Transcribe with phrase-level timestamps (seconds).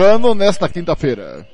[0.00, 1.46] Ano nesta quinta-feira.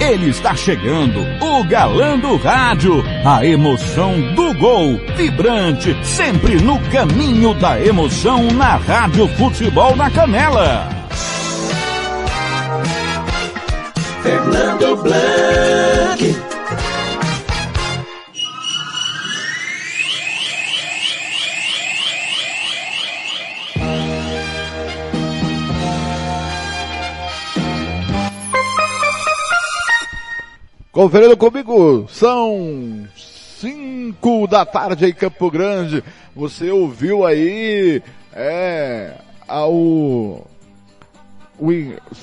[0.00, 7.54] Ele está chegando, o galã do rádio, a emoção do gol, vibrante, sempre no caminho
[7.54, 10.88] da emoção na Rádio Futebol na Canela.
[14.22, 16.51] Fernando Blanc.
[30.92, 36.04] Conferindo comigo, são 5 da tarde em Campo Grande.
[36.36, 39.14] Você ouviu aí, é,
[39.48, 40.46] ao,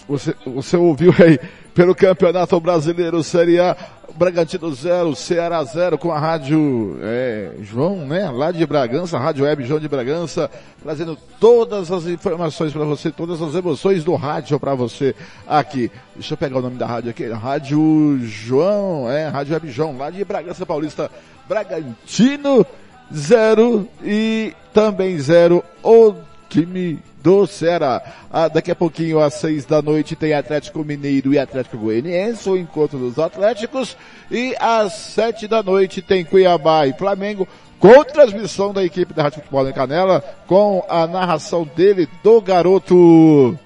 [0.08, 1.40] você, você ouviu aí
[1.74, 3.76] pelo Campeonato Brasileiro Série A,
[4.16, 8.30] Bragantino 0, Ceará 0 com a rádio é, João, né?
[8.30, 10.52] Lá de Bragança, Rádio Web João de Bragança,
[10.84, 15.16] trazendo todas as informações para você, todas as emoções do rádio para você
[15.48, 15.90] aqui.
[16.16, 20.10] Deixa eu pegar o nome da rádio aqui, Rádio João, é, Rádio Web João, lá
[20.10, 21.10] de Bragança Paulista,
[21.48, 22.66] Bragantino
[23.14, 26.14] 0 e também 0 o
[26.50, 28.02] time do Ceará.
[28.32, 32.58] Ah, daqui a pouquinho, às seis da noite, tem Atlético Mineiro e Atlético Goianiense, o
[32.58, 33.98] encontro dos Atléticos.
[34.32, 37.48] E às sete da noite tem Cuiabá e Flamengo,
[37.80, 43.58] com transmissão da equipe da Rádio Futebol em Canela, com a narração dele, do garoto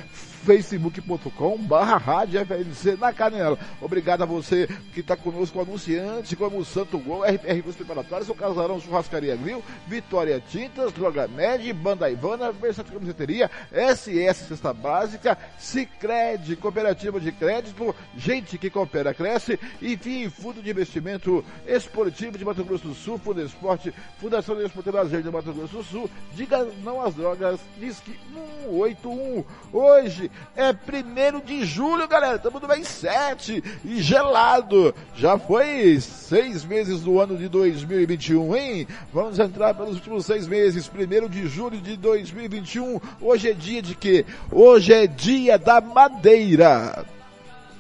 [0.44, 3.58] facebook.com barra rádio FNC na canela.
[3.82, 8.36] Obrigado a você que está conosco, anunciante, como o Santo Gol, RPR Cursos Preparatórios, o
[8.36, 16.56] Casarão Churrascaria Grill, Vitória Tintas, Droga Med, Banda Ivana, Versátil Camiseteria, SS Cesta Básica, Cicred,
[16.58, 22.64] Cooperativa de Crédito, Gente que Coopera Cresce, e FII Fundo de Investimento Esportivo de Mato
[22.64, 26.68] Grosso do Sul, Fundo Esporte, Fundação de Esporte Lazer de Mato Grosso do Sul, Diga
[26.84, 28.20] Não às Drogas, Disque
[28.66, 29.44] 181.
[29.72, 32.36] Hoje é primeiro de julho, galera.
[32.36, 34.94] Estamos no mês 7 e gelado.
[35.16, 38.88] Já foi seis meses do ano de 2021, hein?
[39.12, 40.88] Vamos entrar pelos últimos seis meses.
[40.88, 43.00] Primeiro de julho de 2021.
[43.22, 44.26] Hoje é dia de quê?
[44.52, 47.06] Hoje é dia da madeira.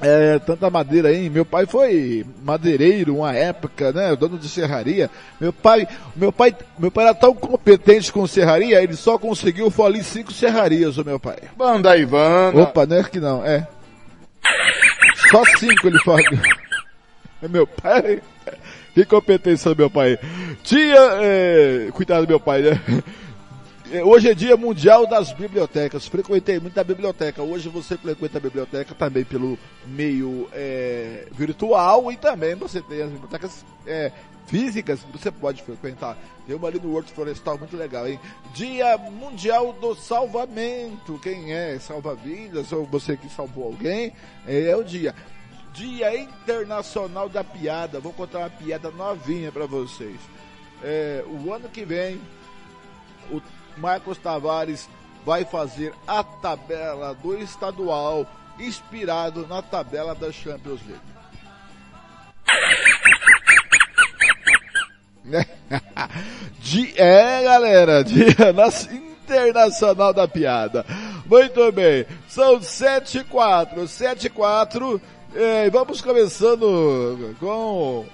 [0.03, 1.29] É, tanta madeira aí.
[1.29, 4.15] Meu pai foi madeireiro uma época, né?
[4.15, 5.09] Dono de serraria.
[5.39, 10.03] Meu pai, meu pai, meu pai era tão competente com serraria, ele só conseguiu falir
[10.03, 11.37] cinco serrarias, o meu pai.
[11.57, 12.63] Banda Ivana.
[12.63, 13.67] Opa, não é que não, é.
[15.31, 16.39] Só cinco ele faliu.
[17.41, 18.21] É meu pai.
[18.93, 20.19] Que competência do meu pai.
[20.61, 22.79] Tinha, é, cuidado do meu pai, né?
[24.01, 26.07] Hoje é dia mundial das bibliotecas.
[26.07, 27.43] Frequentei muita biblioteca.
[27.43, 29.55] Hoje você frequenta a biblioteca também pelo
[29.85, 34.11] meio é, virtual e também você tem as bibliotecas é,
[34.47, 36.17] físicas que você pode frequentar.
[36.47, 38.19] Tem uma ali no Horto Florestal muito legal, hein?
[38.55, 41.19] Dia Mundial do Salvamento.
[41.19, 44.11] Quem é salva vidas ou você que salvou alguém,
[44.47, 45.13] é, é o dia
[45.71, 47.99] Dia Internacional da Piada.
[47.99, 50.17] Vou contar uma piada novinha para vocês.
[50.81, 52.19] É, o ano que vem,
[53.31, 53.39] o
[53.77, 54.89] Marcos Tavares
[55.25, 58.27] vai fazer a tabela do estadual
[58.59, 61.01] inspirado na tabela da Champions League.
[66.97, 68.27] é, galera, dia
[69.23, 70.85] internacional da piada.
[71.25, 75.01] Muito bem, são sete e quatro, sete e quatro,
[75.33, 78.05] e vamos começando com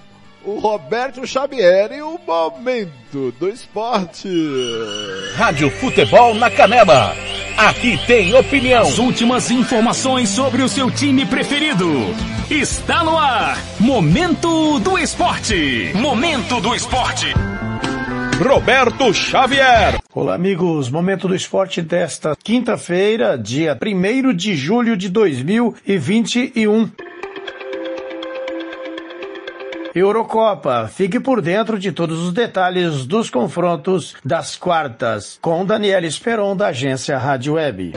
[0.44, 4.28] o Roberto Xavier e o momento do esporte.
[5.34, 7.14] Rádio Futebol na Canela.
[7.56, 8.82] Aqui tem opinião.
[8.82, 11.86] As últimas informações sobre o seu time preferido.
[12.50, 13.58] Está no ar.
[13.78, 15.92] Momento do esporte.
[15.94, 17.26] Momento do esporte.
[18.42, 20.00] Roberto Xavier.
[20.14, 20.88] Olá, amigos.
[20.88, 26.90] Momento do esporte desta quinta-feira, dia 1 de julho de 2021.
[29.94, 30.88] Eurocopa.
[30.88, 36.68] Fique por dentro de todos os detalhes dos confrontos das quartas com Daniel Esperon da
[36.68, 37.92] agência Rádio Web.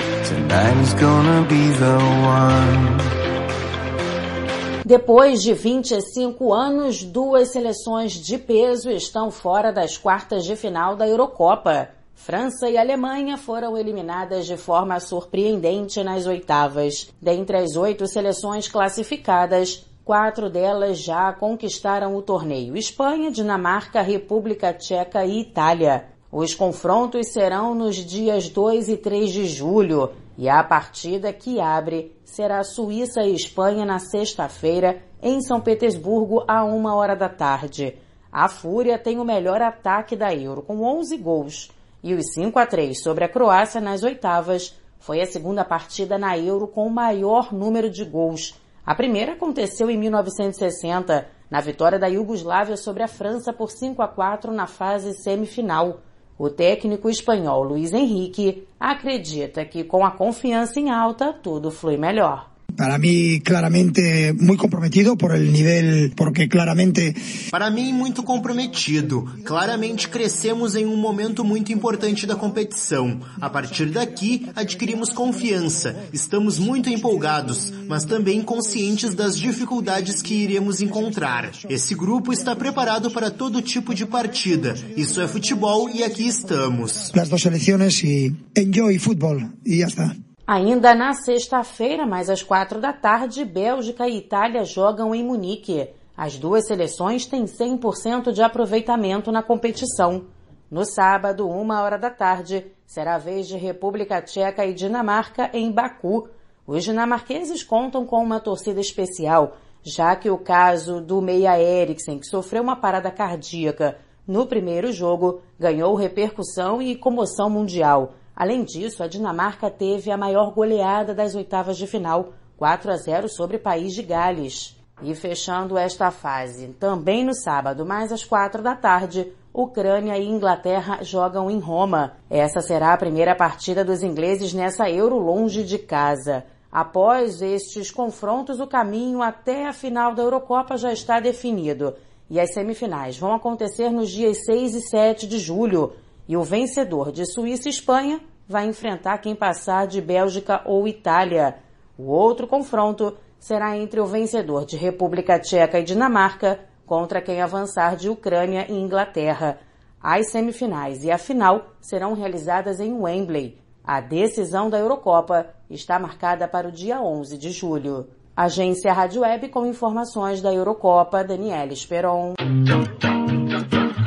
[4.86, 11.08] Depois de 25 anos, duas seleções de peso estão fora das quartas de final da
[11.08, 11.90] Eurocopa.
[12.16, 17.10] França e Alemanha foram eliminadas de forma surpreendente nas oitavas.
[17.22, 25.26] Dentre as oito seleções classificadas, Quatro delas já conquistaram o torneio: Espanha, Dinamarca, República Tcheca
[25.26, 26.08] e Itália.
[26.30, 30.12] Os confrontos serão nos dias 2 e 3 de julho.
[30.38, 36.66] E a partida que abre será Suíça e Espanha na sexta-feira em São Petersburgo a
[36.66, 37.98] uma hora da tarde.
[38.30, 41.72] A Fúria tem o melhor ataque da Euro com 11 gols.
[42.04, 44.78] E os 5 a 3 sobre a Croácia nas oitavas.
[45.00, 49.90] Foi a segunda partida na Euro com o maior número de gols a primeira aconteceu
[49.90, 55.14] em 1960, na vitória da Iugoslávia sobre a França por 5 a 4 na fase
[55.14, 56.02] semifinal.
[56.38, 62.53] O técnico espanhol Luiz Henrique acredita que com a confiança em alta tudo flui melhor.
[62.76, 67.16] Para mí, claramente, muy comprometido por el nivel, porque claramente...
[67.52, 69.26] Para mim, muito comprometido.
[69.44, 73.20] Claramente crescemos em um momento muito importante da competição.
[73.40, 75.96] A partir daqui, adquirimos confiança.
[76.12, 81.52] Estamos muito empolgados, mas também conscientes das dificuldades que iremos encontrar.
[81.70, 84.74] Esse grupo está preparado para todo tipo de partida.
[84.98, 87.12] Isso é futebol e aqui estamos.
[87.14, 90.23] As duas seleções e enjoy futebol e já está.
[90.46, 95.88] Ainda na sexta-feira, mais às quatro da tarde, Bélgica e Itália jogam em Munique.
[96.18, 100.26] As duas seleções têm 100% de aproveitamento na competição.
[100.70, 105.72] No sábado, uma hora da tarde, será a vez de República Tcheca e Dinamarca em
[105.72, 106.28] Baku.
[106.68, 112.28] Os dinamarqueses contam com uma torcida especial, já que o caso do Meia Eriksen, que
[112.28, 113.98] sofreu uma parada cardíaca
[114.28, 118.16] no primeiro jogo, ganhou repercussão e comoção mundial.
[118.44, 123.30] Além disso, a Dinamarca teve a maior goleada das oitavas de final, 4 a 0
[123.30, 124.78] sobre o País de Gales.
[125.02, 131.02] E fechando esta fase, também no sábado, mais às quatro da tarde, Ucrânia e Inglaterra
[131.04, 132.18] jogam em Roma.
[132.30, 136.44] Essa será a primeira partida dos ingleses nessa Euro longe de casa.
[136.70, 141.96] Após estes confrontos, o caminho até a final da Eurocopa já está definido.
[142.30, 145.94] E as semifinais vão acontecer nos dias 6 e 7 de julho,
[146.28, 151.56] e o vencedor de Suíça e Espanha vai enfrentar quem passar de Bélgica ou Itália.
[151.98, 157.96] O outro confronto será entre o vencedor de República Tcheca e Dinamarca contra quem avançar
[157.96, 159.60] de Ucrânia e Inglaterra.
[160.02, 163.58] As semifinais e a final serão realizadas em Wembley.
[163.84, 168.08] A decisão da Eurocopa está marcada para o dia 11 de julho.
[168.36, 172.34] Agência Rádio Web com informações da Eurocopa, Daniela Esperon.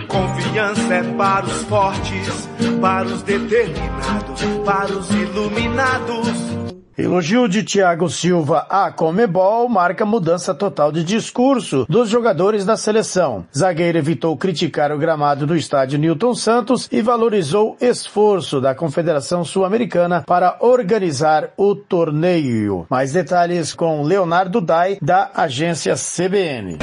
[0.09, 2.49] Confiança é para os fortes,
[2.81, 6.57] para os determinados, para os iluminados.
[6.99, 13.45] Elogio de Thiago Silva a Comebol marca mudança total de discurso dos jogadores da seleção.
[13.55, 20.25] Zagueiro evitou criticar o gramado do estádio Newton Santos e valorizou esforço da Confederação Sul-Americana
[20.27, 22.87] para organizar o torneio.
[22.89, 26.79] Mais detalhes com Leonardo Dai, da agência CBN.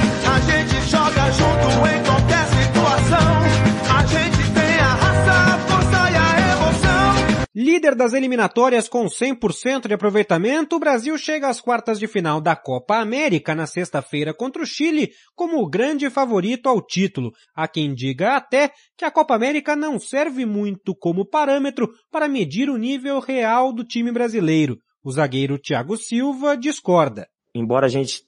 [7.56, 12.56] Líder das eliminatórias com 100% de aproveitamento, o Brasil chega às quartas de final da
[12.56, 17.30] Copa América na sexta-feira contra o Chile como o grande favorito ao título.
[17.54, 22.68] Há quem diga até que a Copa América não serve muito como parâmetro para medir
[22.68, 24.76] o nível real do time brasileiro.
[25.04, 27.28] O zagueiro Thiago Silva discorda.
[27.54, 28.22] embora a gente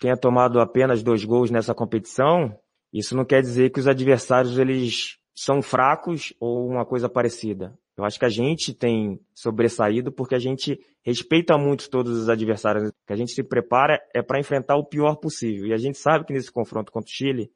[0.00, 2.54] tenha tomado apenas dois gols nessa competição,
[2.92, 7.76] isso não quer dizer que os adversários eles são fracos ou uma coisa parecida.
[7.98, 12.92] Eu acho que a gente tem sobressaído porque a gente respeita muito todos os adversários.
[13.04, 15.66] Que a gente se prepara é para enfrentar o pior possível.
[15.66, 17.50] E a gente sabe que nesse confronto contra o Chile,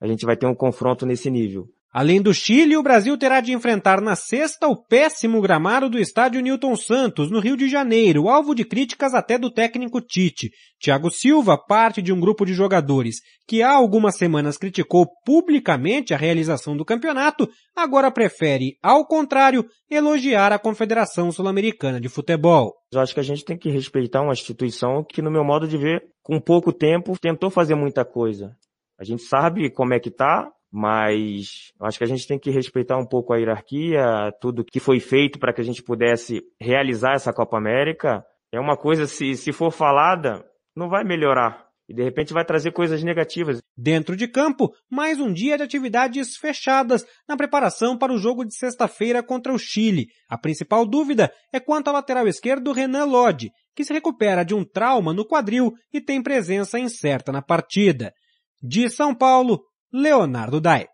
[0.00, 1.68] a gente vai ter um confronto nesse nível.
[1.94, 6.40] Além do Chile, o Brasil terá de enfrentar na sexta o péssimo gramado do estádio
[6.40, 10.50] Newton Santos, no Rio de Janeiro, alvo de críticas até do técnico Tite.
[10.82, 16.16] Thiago Silva, parte de um grupo de jogadores que há algumas semanas criticou publicamente a
[16.16, 22.74] realização do campeonato, agora prefere, ao contrário, elogiar a Confederação Sul-Americana de Futebol.
[22.92, 25.78] Eu acho que a gente tem que respeitar uma instituição que, no meu modo de
[25.78, 28.50] ver, com pouco tempo, tentou fazer muita coisa.
[28.98, 32.98] A gente sabe como é que tá, mas acho que a gente tem que respeitar
[32.98, 37.32] um pouco a hierarquia, tudo que foi feito para que a gente pudesse realizar essa
[37.32, 38.24] Copa América.
[38.50, 41.64] É uma coisa, se, se for falada, não vai melhorar.
[41.88, 43.62] E de repente vai trazer coisas negativas.
[43.76, 48.56] Dentro de campo, mais um dia de atividades fechadas na preparação para o jogo de
[48.56, 50.08] sexta-feira contra o Chile.
[50.28, 54.64] A principal dúvida é quanto ao lateral esquerdo Renan Lodge, que se recupera de um
[54.64, 58.12] trauma no quadril e tem presença incerta na partida.
[58.60, 59.60] De São Paulo,
[59.96, 60.93] Leonardo Dai.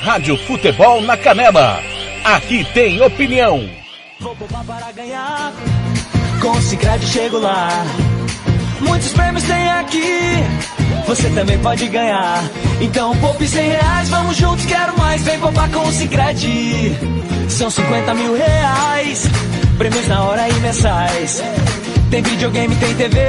[0.00, 1.80] Rádio Futebol na Canela.
[2.24, 3.68] Aqui tem opinião.
[4.20, 5.52] Vou poupar para ganhar.
[6.40, 7.68] Com o Cicred chego lá.
[8.80, 10.02] Muitos prêmios tem aqui.
[11.06, 12.42] Você também pode ganhar.
[12.80, 15.22] Então poupe 100 reais, vamos juntos, quero mais.
[15.22, 16.96] Vem poupar com o Cicred.
[17.48, 19.24] São 50 mil reais.
[19.78, 21.42] Prêmios na hora e mensais.
[22.10, 23.20] Tem videogame, tem TV.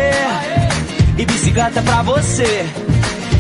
[1.17, 2.65] E bicicleta pra você.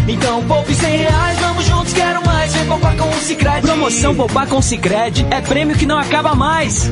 [0.07, 2.53] Então poupe 100 reais, vamos juntos, quero mais.
[2.53, 3.61] Vem poupar com o Cicred.
[3.61, 6.91] Promoção Poupar com o Cicred é prêmio que não acaba mais.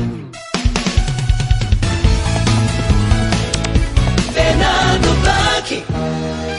[4.32, 6.53] Fernando Blanc.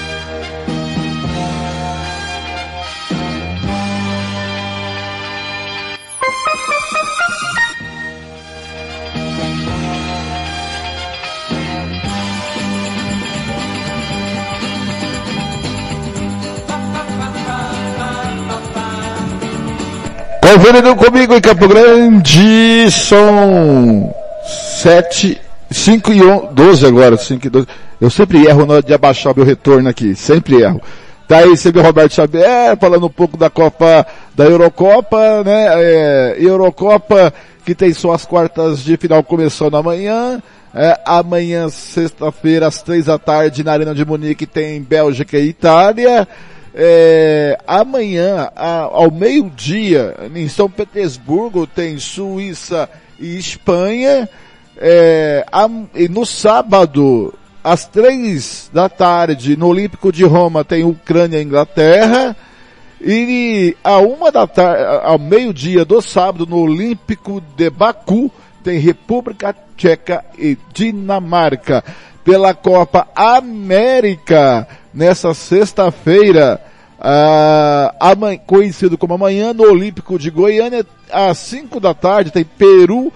[20.46, 24.14] Conferindo comigo em Campo Grande, são
[24.78, 27.68] sete, cinco e on, 12 agora, cinco e 12.
[28.00, 30.80] Eu sempre erro na hora de abaixar meu retorno aqui, sempre erro.
[31.28, 35.66] Tá aí sempre o Roberto Xavier falando um pouco da Copa, da Eurocopa, né?
[35.78, 37.34] É, Eurocopa
[37.66, 40.44] que tem suas quartas de final começando amanhã.
[40.76, 46.28] É, amanhã, sexta-feira, às três da tarde, na Arena de Munique, tem Bélgica e Itália.
[46.78, 54.28] É, amanhã, a- ao meio-dia, em São Petersburgo, tem Suíça e Espanha.
[54.78, 61.40] É, am- e no sábado, às três da tarde, no Olímpico de Roma, tem Ucrânia
[61.40, 62.36] e Inglaterra.
[63.02, 68.30] E a uma da tarde, ao meio-dia do sábado, no Olímpico de Baku,
[68.64, 71.84] tem República Tcheca e Dinamarca.
[72.26, 76.60] Pela Copa América, nessa sexta-feira,
[77.00, 77.94] ah,
[78.48, 83.14] conhecido como amanhã, no Olímpico de Goiânia, às 5 da tarde, tem Peru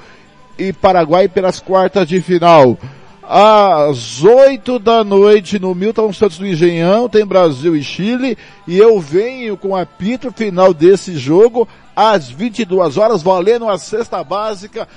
[0.59, 2.77] e Paraguai pelas quartas de final.
[3.23, 8.37] Às 8 da noite, no Milton Santos do Engenhão, tem Brasil e Chile,
[8.67, 14.23] e eu venho com o apito final desse jogo, às 22 horas, valendo a cesta
[14.23, 14.87] básica,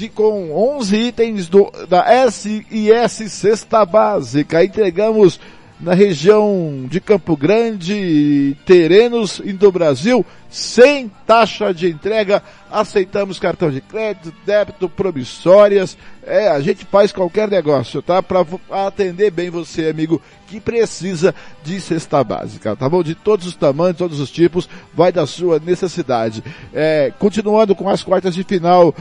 [0.00, 4.64] de, com 11 itens do, da SIS Cesta Básica.
[4.64, 5.38] Entregamos
[5.80, 12.42] na região de Campo Grande, terrenos do Brasil, sem taxa de entrega.
[12.70, 15.96] Aceitamos cartão de crédito, débito, promissórias.
[16.22, 18.22] É, a gente faz qualquer negócio, tá?
[18.22, 18.44] Para
[18.86, 21.34] atender bem você, amigo, que precisa
[21.64, 23.02] de cesta básica, tá bom?
[23.02, 26.44] De todos os tamanhos, todos os tipos, vai da sua necessidade.
[26.74, 28.94] É, continuando com as quartas de final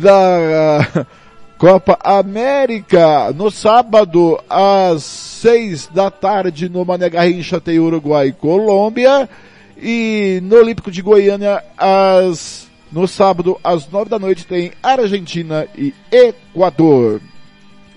[0.00, 1.06] da
[1.58, 9.28] Copa América, no sábado, às seis da tarde, no Mané Garrincha tem Uruguai e Colômbia.
[9.76, 15.92] E no Olímpico de Goiânia, às, no sábado, às nove da noite, tem Argentina e
[16.10, 17.20] Equador.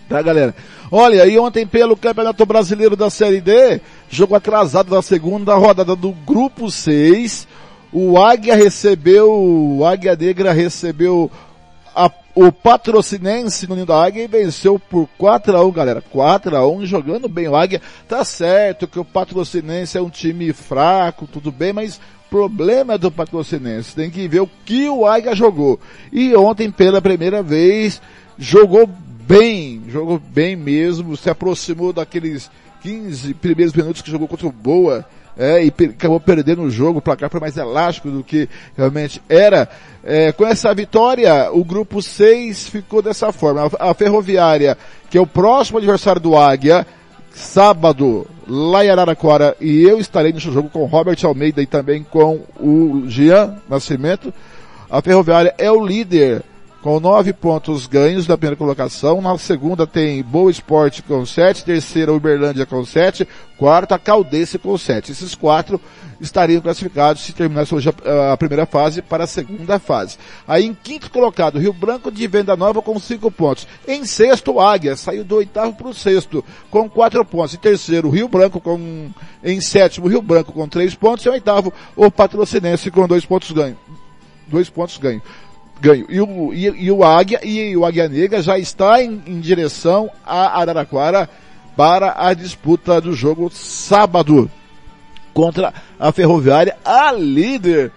[0.09, 0.55] Tá, galera?
[0.91, 6.11] Olha, e ontem pelo Campeonato Brasileiro da Série D, jogo atrasado da segunda rodada do
[6.11, 7.47] Grupo 6,
[7.91, 11.29] o Águia recebeu, o Águia Negra recebeu
[11.93, 16.01] a, o Patrocinense no Ninho da Águia venceu por 4 a 1 galera.
[16.01, 17.81] 4 a 1 jogando bem o Águia.
[18.07, 23.95] Tá certo que o Patrocinense é um time fraco, tudo bem, mas problema do Patrocinense.
[23.95, 25.79] Tem que ver o que o Águia jogou.
[26.13, 27.99] E ontem, pela primeira vez,
[28.37, 32.51] jogou bem, jogou bem mesmo, se aproximou daqueles
[32.83, 35.03] 15 primeiros minutos que jogou contra o Boa
[35.37, 39.69] é, e acabou perdendo o jogo, o placar foi mais elástico do que realmente era.
[40.03, 43.69] É, com essa vitória, o grupo 6 ficou dessa forma.
[43.79, 44.77] A, a Ferroviária,
[45.09, 46.87] que é o próximo adversário do Águia,
[47.31, 52.41] sábado, lá em Araraquara, e eu estarei nesse jogo com Robert Almeida e também com
[52.59, 54.33] o Jean Nascimento.
[54.89, 56.41] A Ferroviária é o líder
[56.87, 59.21] com nove pontos ganhos da primeira colocação.
[59.21, 63.27] Na segunda tem Boa Esporte com sete, terceira Uberlândia com sete,
[63.57, 65.11] quarta Caldense com sete.
[65.11, 65.81] Esses quatro
[66.21, 70.17] estariam classificados se terminasse hoje a, a, primeira fase para a segunda fase.
[70.47, 73.67] Aí em quinto colocado, Rio Branco de Venda Nova com cinco pontos.
[73.85, 76.41] Em sexto, Águia saiu do oitavo para o sexto
[76.71, 77.53] com quatro pontos.
[77.53, 79.09] Em terceiro, Rio Branco com,
[79.43, 81.25] em sétimo, Rio Branco com três pontos.
[81.25, 83.77] Em oitavo, o Patrocinense com dois pontos ganho.
[84.47, 85.21] Dois pontos ganho
[85.79, 86.05] ganho.
[86.09, 90.09] E o, e, e, o Águia e o Águia Negra já está em, em, direção
[90.25, 91.29] a Araraquara
[91.75, 94.49] para a disputa do jogo sábado
[95.33, 97.91] contra a Ferroviária, a líder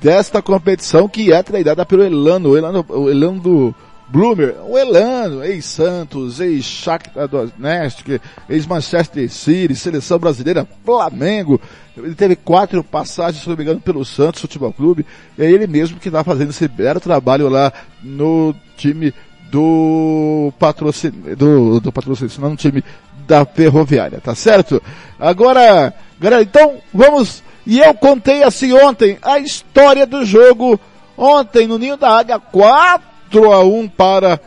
[0.00, 3.74] desta competição que é treinada pelo Elano, o Elano, o Elano do
[4.14, 11.60] Bloomer, o Elano, ex-Santos, ex-Shakhtar Donetsk, ex-Manchester City, seleção brasileira, Flamengo.
[11.96, 15.04] Ele teve quatro passagens, se não me engano, pelo Santos Futebol Clube.
[15.36, 17.72] É ele mesmo que está fazendo esse belo trabalho lá
[18.04, 19.12] no time
[19.50, 22.84] do patrocínio, do, do patrocínio, não no time
[23.26, 24.80] da Ferroviária, tá certo?
[25.18, 30.78] Agora, galera, então vamos, e eu contei assim ontem a história do jogo
[31.16, 34.40] ontem no Ninho da Águia, 4 4 a 1 para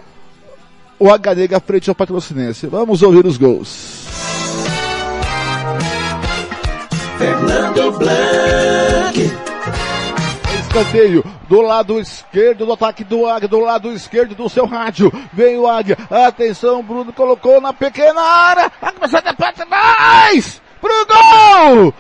[0.98, 2.68] o Aganega frente ao Patrocinense.
[2.68, 4.08] Vamos ouvir os gols.
[7.18, 9.32] Fernando Blanc.
[10.62, 15.12] Escanteio do lado esquerdo do ataque do Águia, do lado esquerdo do seu rádio.
[15.34, 15.98] Vem o Águia.
[16.10, 18.72] Atenção, Bruno colocou na pequena área.
[18.80, 20.62] Vai começar a parte mais!
[20.80, 21.94] Pro gol!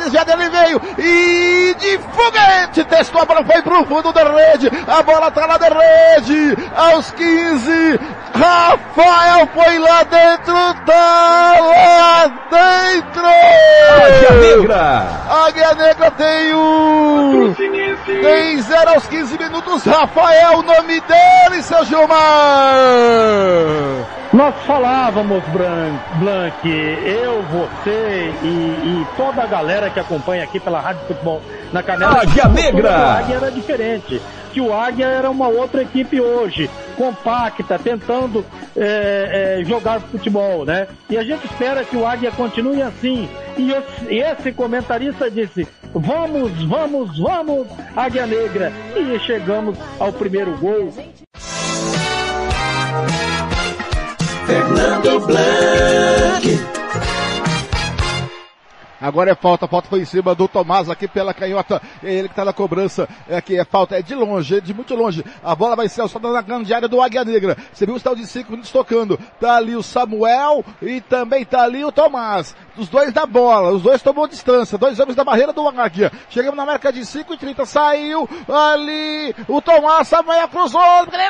[0.00, 5.02] Desviada, ele veio e de foguete testou a bola, foi pro fundo da rede, a
[5.02, 8.00] bola tá lá da rede, aos 15,
[8.34, 10.54] Rafael foi lá dentro,
[10.86, 13.26] tá lá dentro!
[14.06, 15.06] Águia Negra!
[15.46, 17.54] Águia Negra tem o...
[18.06, 22.16] Tem 0 aos 15 minutos, Rafael, o nome dele, seu Gilmar!
[24.40, 25.44] Nós falávamos,
[26.18, 31.82] Blanc, eu, você e, e, toda a galera que acompanha aqui pela Rádio Futebol na
[31.82, 32.22] Canela.
[32.22, 32.88] Águia Negra!
[32.88, 34.18] O Águia era diferente.
[34.50, 38.42] Que o Águia era uma outra equipe hoje, compacta, tentando
[38.74, 40.88] é, é, jogar futebol, né?
[41.10, 43.28] E a gente espera que o Águia continue assim.
[43.58, 43.70] E,
[44.08, 48.72] e esse comentarista disse: vamos, vamos, vamos, Águia Negra.
[48.96, 50.90] E chegamos ao primeiro gol.
[54.50, 56.69] Fernando Blanc.
[59.00, 61.80] Agora é falta, falta foi em cima do Tomás aqui pela canhota.
[62.02, 63.08] É ele que está na cobrança.
[63.28, 65.24] É aqui é falta, é de longe, é de muito longe.
[65.42, 67.56] A bola vai ser só na grande área do Águia Negra.
[67.72, 69.18] Você viu o estado de cinco minutos tocando.
[69.40, 72.54] Tá ali o Samuel e também tá ali o Tomás.
[72.76, 74.78] Os dois da bola, os dois tomou distância.
[74.78, 76.12] Dois homens da barreira do Águia.
[76.28, 77.66] Chegamos na marca de 5 e 30.
[77.66, 80.80] Saiu ali o Tomás, Samuel cruzou.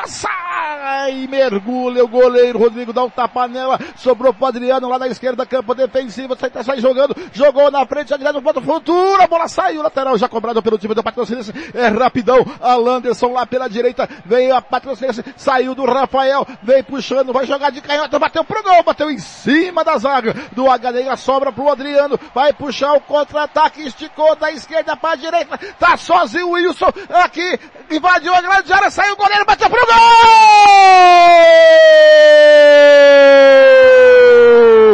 [0.06, 2.58] Sai, mergulha o goleiro.
[2.58, 3.78] Rodrigo dá um tapa nela.
[3.96, 6.36] Sobrou pro Adriano lá na esquerda, campo defensivo.
[6.36, 7.16] Sai, tá, sai jogando.
[7.32, 9.20] Jogou Na frente, já direto no ponto futuro.
[9.20, 11.52] A bola saiu, lateral já cobrado pelo time do Patrocinense.
[11.74, 12.46] É rapidão.
[12.60, 14.08] A Landerson lá pela direita.
[14.24, 15.24] Veio a Patrocinense.
[15.36, 16.46] Saiu do Rafael.
[16.62, 17.32] Vem puxando.
[17.32, 18.18] Vai jogar de canhota.
[18.18, 18.82] Bateu pro gol.
[18.84, 21.16] Bateu em cima da zaga do HD.
[21.16, 22.18] Sobra pro Adriano.
[22.34, 23.82] Vai puxar o contra-ataque.
[23.82, 25.58] Esticou da esquerda para a direita.
[25.78, 26.92] Tá sozinho o Wilson.
[27.24, 27.58] Aqui.
[27.90, 28.90] Invadiu a grande área.
[28.90, 29.44] Saiu o goleiro.
[29.44, 29.90] Bateu pro gol!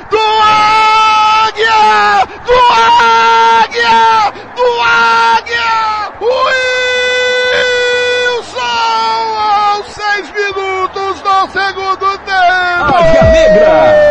[0.09, 2.27] Do Águia!
[2.45, 4.33] Do Águia!
[4.55, 5.71] Do Águia!
[8.23, 8.59] Wilson!
[9.37, 12.95] Aos seis minutos do segundo tempo!
[12.95, 14.02] Águia Negra!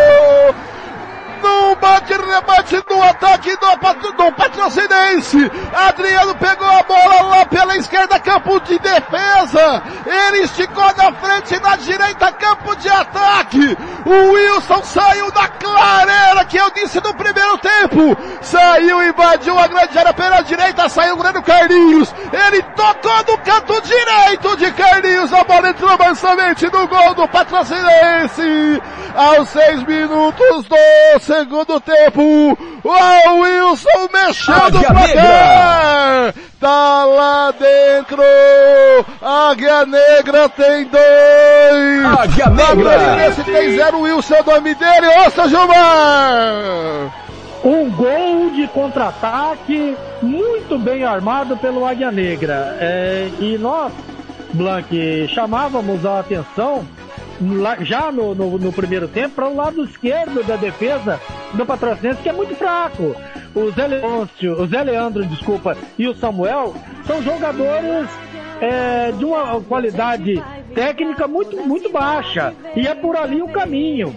[2.17, 5.51] Remate no ataque do, do Patrocinense.
[5.73, 9.83] Adriano pegou a bola lá pela esquerda, campo de defesa.
[10.05, 13.77] Ele esticou na frente, na direita, campo de ataque.
[14.05, 18.17] O Wilson saiu da clareira que eu disse no primeiro tempo.
[18.41, 22.13] Saiu, invadiu a grande área pela direita, saiu o grande Carlinhos.
[22.31, 25.33] Ele tocou no canto direito de Carlinhos.
[25.33, 28.81] A bola entrou mansamente no gol do Patrocinense.
[29.15, 36.33] Aos seis minutos do segundo tempo, o Wilson mexendo o placar.
[36.59, 38.23] Tá lá dentro.
[39.21, 42.19] Águia Negra tem dois.
[42.19, 43.27] Águia Negra.
[43.27, 45.07] Esse tem zero, Wilson é nome dele.
[45.25, 47.23] Ouça, Gilmar.
[47.63, 52.77] Um gol de contra-ataque muito bem armado pelo Águia Negra.
[52.79, 53.91] É, e nós,
[54.53, 56.85] Blank, chamávamos a atenção
[57.81, 61.19] já no, no- no primeiro tempo para o lado esquerdo da defesa
[61.53, 63.15] do Patrocinense, que é muito fraco.
[63.55, 66.73] O Zé, Leôncio, o Zé Leandro, desculpa, e o Samuel
[67.05, 68.09] são jogadores
[68.61, 70.41] é, de uma qualidade
[70.73, 72.53] técnica muito, muito baixa.
[72.75, 74.15] E é por ali o caminho.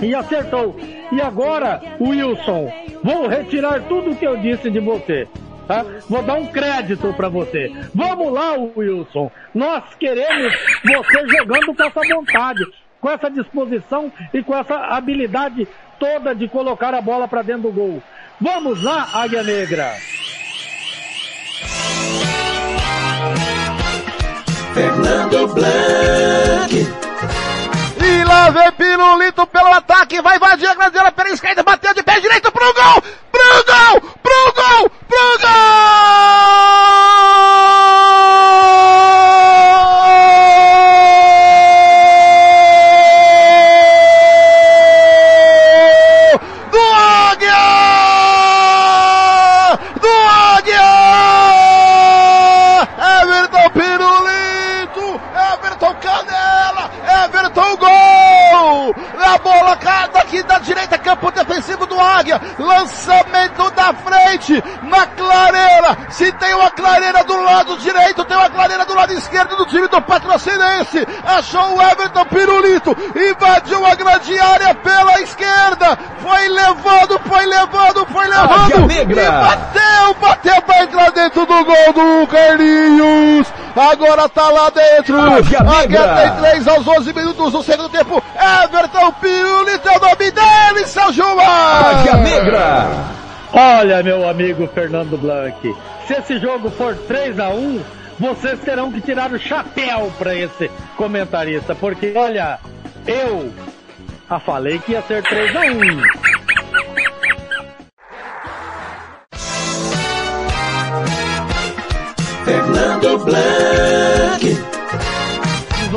[0.00, 0.74] E acertou.
[1.12, 5.28] E agora, Wilson, vou retirar tudo que eu disse de você.
[5.66, 5.84] Tá?
[6.08, 7.72] Vou dar um crédito para você.
[7.94, 9.30] Vamos lá, Wilson.
[9.54, 10.52] Nós queremos
[10.84, 12.64] você jogando com essa vontade,
[13.00, 15.66] com essa disposição e com essa habilidade
[15.98, 18.02] toda de colocar a bola para dentro do gol.
[18.40, 19.94] Vamos lá, Águia Negra.
[24.74, 27.13] Fernando Blanc.
[28.34, 32.18] Lá vem Pirulito pelo ataque, vai invadir a grande área pela esquerda, bateu de pé
[32.18, 33.00] direito pro gol!
[33.30, 34.00] Pro gol!
[34.24, 34.90] Pro gol!
[35.08, 36.93] Pro gol!
[60.54, 62.40] Da direita, campo defensivo do Águia.
[62.58, 65.96] Lançamento da frente, na clareira.
[66.10, 69.88] Se tem uma clareira do lado direito, tem uma clareira do lado esquerdo do time
[69.88, 71.06] do Patrocinense.
[71.24, 75.98] Achou o Everton Pirulito, invadiu a grande área pela esquerda.
[76.22, 78.92] Foi levando, foi levando, foi levando.
[78.92, 83.52] E bateu, bateu pra entrar dentro do gol do Carlinhos.
[83.76, 85.20] Agora tá lá dentro.
[85.20, 88.22] Águia tem 3 aos 11 minutos do segundo tempo.
[88.64, 90.43] Everton Pirulito é o nome dele,
[90.86, 92.00] seu Gilmar.
[92.00, 92.88] Águia Negra.
[93.52, 95.76] Olha, meu amigo Fernando Blanc,
[96.06, 97.80] se esse jogo for 3 a 1
[98.18, 102.58] vocês terão que tirar o chapéu para esse comentarista, porque olha,
[103.06, 103.52] eu
[104.28, 105.64] a falei que ia ser 3 a 1
[112.44, 114.64] Fernando Blanc.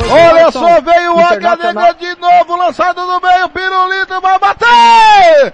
[0.10, 1.84] Olha só, veio Internacional.
[1.84, 5.54] Negra de novo, lançado no meio, Pirulito vai bater!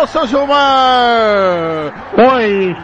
[0.00, 1.92] Gol, seu Gilmar!
[2.16, 2.76] Oi,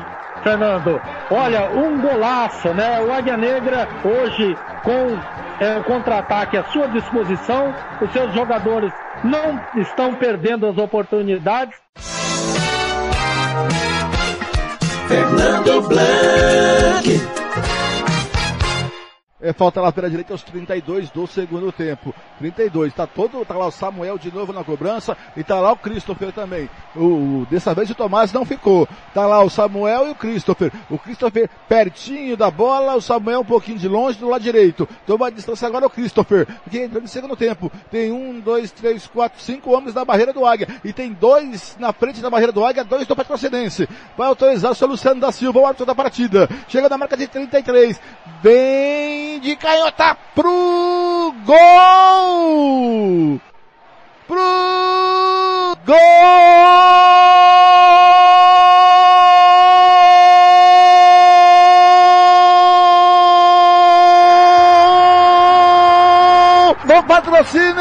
[0.43, 1.01] Fernando.
[1.31, 3.01] Olha, um golaço, né?
[3.01, 5.19] O Águia Negra hoje com
[5.65, 8.93] é, o contra-ataque à sua disposição, os seus jogadores
[9.25, 11.77] não estão perdendo as oportunidades.
[15.09, 17.36] Fernando Blanc.
[19.47, 22.13] É, falta lá pela direita aos 32 do segundo tempo.
[22.39, 22.93] 32.
[22.93, 26.33] Tá todo, tá lá o Samuel de novo na cobrança e tá lá o Christopher
[26.33, 26.69] também.
[26.97, 27.05] O,
[27.43, 28.89] o- dessa vez o Tomás não ficou.
[29.15, 30.73] Tá lá o Samuel e o Christopher.
[30.91, 34.89] O Christopher pertinho da bola, o Samuel um pouquinho de longe do lado direito.
[35.07, 37.71] Toma a distância agora o Christopher, que entrou no segundo tempo.
[37.91, 40.67] Tem um, dois, três, quatro, cinco homens na barreira do Águia.
[40.85, 43.89] E tem dois na frente da barreira do Águia, dois do Patrocinense.
[44.19, 46.49] Vai autorizar o seu Luciano da Silva, o árbitro da partida.
[46.69, 48.01] Chega na marca de 33.
[48.43, 53.41] Bem de canhota pro gol!
[54.27, 55.97] Pro gol!
[66.87, 67.77] Do patrocínio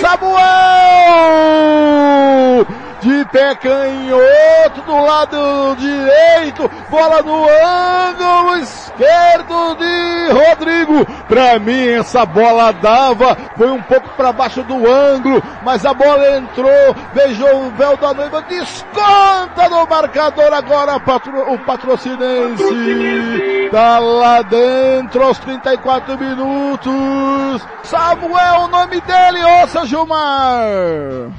[0.00, 0.40] Samuel!
[3.00, 8.58] De pé canhoto do lado direito, bola no ângulo
[9.00, 11.06] esquerdo de Rodrigo.
[11.26, 16.36] Pra mim essa bola dava, foi um pouco para baixo do ângulo, mas a bola
[16.36, 23.68] entrou, beijou o véu da noiva, desconta no marcador agora patro, o patrocinense.
[23.70, 27.66] Tá lá dentro aos 34 minutos.
[27.84, 31.30] Samuel, o nome dele, ouça Gilmar.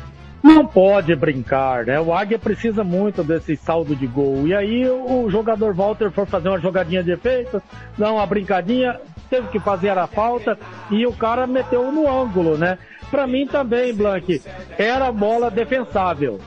[0.44, 2.00] Não pode brincar, né?
[2.00, 4.48] O Águia precisa muito desse saldo de gol.
[4.48, 7.62] E aí o jogador Walter for fazer uma jogadinha de efeito,
[7.98, 9.00] dá uma brincadinha,
[9.30, 10.58] teve que fazer a falta
[10.90, 12.78] e o cara meteu no ângulo, né?
[13.12, 14.42] Pra mim também, Blank,
[14.78, 16.40] era bola defensável.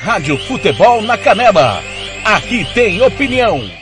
[0.00, 1.80] Rádio Futebol na Canela.
[2.24, 3.81] Aqui tem opinião.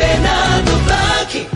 [0.00, 1.46] Fernando Blanc.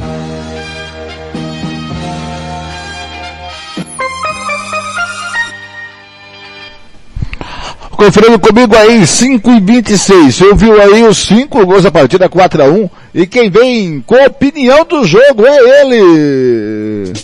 [7.91, 10.35] Conferindo comigo aí, 5 e 26.
[10.35, 14.15] Você ouviu aí os 5 gols da partida, 4 a 1 E quem vem com
[14.15, 17.15] a opinião do jogo é ele.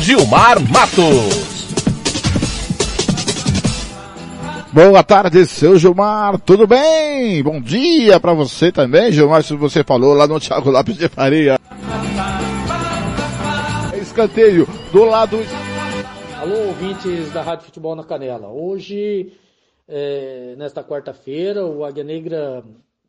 [0.00, 1.57] Gilmar Matos.
[4.78, 7.42] Boa tarde, seu Gilmar, tudo bem?
[7.42, 11.58] Bom dia para você também, Gilmar, se você falou lá no Thiago Lopes de Faria.
[14.00, 15.36] Escanteio do lado.
[16.40, 18.46] Alô, ouvintes da Rádio Futebol na Canela.
[18.46, 19.32] Hoje,
[19.88, 22.62] é, nesta quarta-feira, o Águia Negra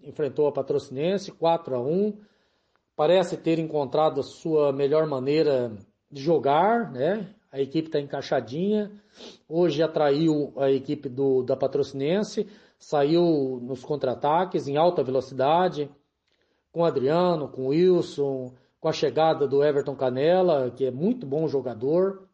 [0.04, 2.18] enfrentou a Patrocinense 4 a 1
[2.96, 5.72] Parece ter encontrado a sua melhor maneira
[6.12, 7.28] de jogar, né?
[7.52, 8.92] A equipe está encaixadinha.
[9.52, 15.90] Hoje atraiu a equipe do, da Patrocinense, saiu nos contra-ataques em alta velocidade,
[16.72, 22.30] com Adriano, com Wilson, com a chegada do Everton Canela, que é muito bom jogador.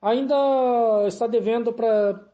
[0.00, 2.24] Ainda está devendo para.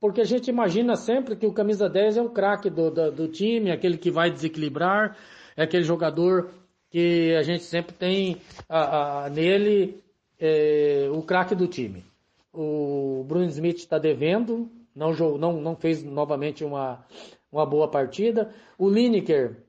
[0.00, 3.28] Porque a gente imagina sempre que o camisa 10 é o craque do, do, do
[3.28, 5.16] time, aquele que vai desequilibrar,
[5.56, 6.50] é aquele jogador
[6.90, 10.02] que a gente sempre tem a, a, nele
[10.38, 12.04] é, o craque do time.
[12.54, 17.04] O Bruno Smith está devendo, não, não, não fez novamente uma,
[17.50, 18.50] uma boa partida.
[18.78, 19.64] O Lineker,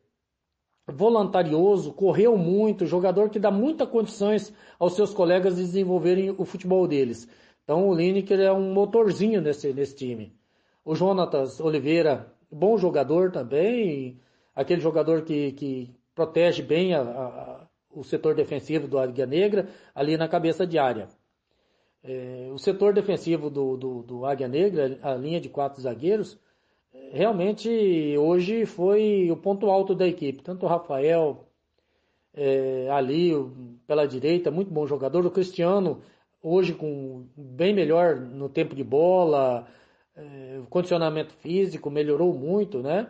[0.87, 6.87] voluntarioso, correu muito, jogador que dá muitas condições aos seus colegas de desenvolverem o futebol
[6.87, 7.27] deles.
[7.63, 10.35] Então o Lineker é um motorzinho nesse, nesse time.
[10.83, 14.19] O Jonatas Oliveira, bom jogador também,
[14.55, 20.15] aquele jogador que, que protege bem a, a, o setor defensivo do Águia Negra ali
[20.15, 21.07] na cabeça de área.
[22.07, 26.39] É, o setor defensivo do, do, do, Águia Negra, a linha de quatro zagueiros,
[27.11, 30.43] realmente hoje foi o ponto alto da equipe.
[30.43, 31.47] Tanto o Rafael
[32.31, 33.31] é, ali
[33.87, 35.25] pela direita, muito bom jogador.
[35.25, 36.01] O Cristiano,
[36.43, 39.67] hoje com bem melhor no tempo de bola,
[40.15, 43.07] é, condicionamento físico melhorou muito, né?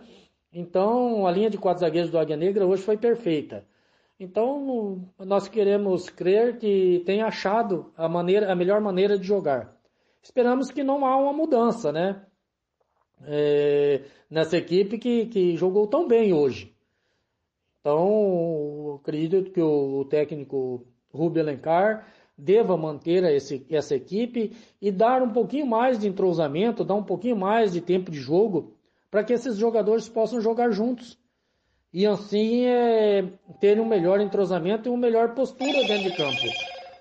[0.53, 3.65] Então a linha de quatro zagueiros do Águia Negra hoje foi perfeita.
[4.17, 9.75] Então, nós queremos crer que tem achado a, maneira, a melhor maneira de jogar.
[10.23, 12.25] Esperamos que não há uma mudança, né?
[13.23, 16.73] É, nessa equipe que, que jogou tão bem hoje.
[17.81, 25.21] Então, acredito que o, o técnico Rubio Alencar deva manter esse, essa equipe e dar
[25.21, 28.73] um pouquinho mais de entrosamento, dar um pouquinho mais de tempo de jogo
[29.11, 31.17] para que esses jogadores possam jogar juntos
[31.95, 33.23] e assim é,
[33.61, 36.41] ter um melhor entrosamento e uma melhor postura dentro de campo.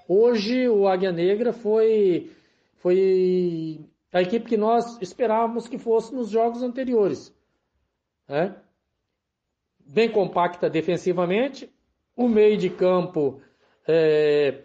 [0.06, 2.30] Hoje o Águia Negra foi,
[2.76, 3.80] foi
[4.12, 7.36] a equipe que nós esperávamos que fosse nos jogos anteriores.
[8.28, 8.54] Né?
[9.84, 11.68] Bem compacta defensivamente,
[12.16, 13.40] o meio de campo
[13.88, 14.62] é,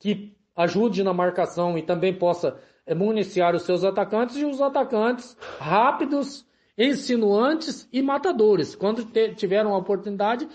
[0.00, 5.36] que ajude na marcação e também possa é, municiar os seus atacantes e os atacantes
[5.60, 6.47] rápidos
[6.78, 8.76] insinuantes e matadores.
[8.76, 10.48] Quando tiveram a oportunidade,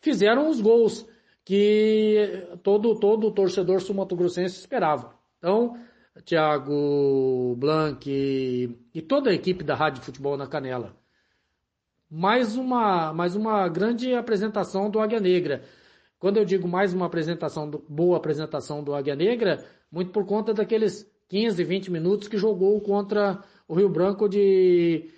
[0.00, 1.06] fizeram os gols
[1.44, 5.14] que todo, todo torcedor sumatogrossense esperava.
[5.38, 5.76] Então,
[6.24, 10.96] Thiago Blanc e, e toda a equipe da Rádio Futebol na Canela.
[12.10, 15.62] Mais uma, mais uma grande apresentação do Águia Negra.
[16.18, 20.54] Quando eu digo mais uma apresentação, do, boa apresentação do Águia Negra, muito por conta
[20.54, 25.10] daqueles 15, 20 minutos que jogou contra o Rio Branco de,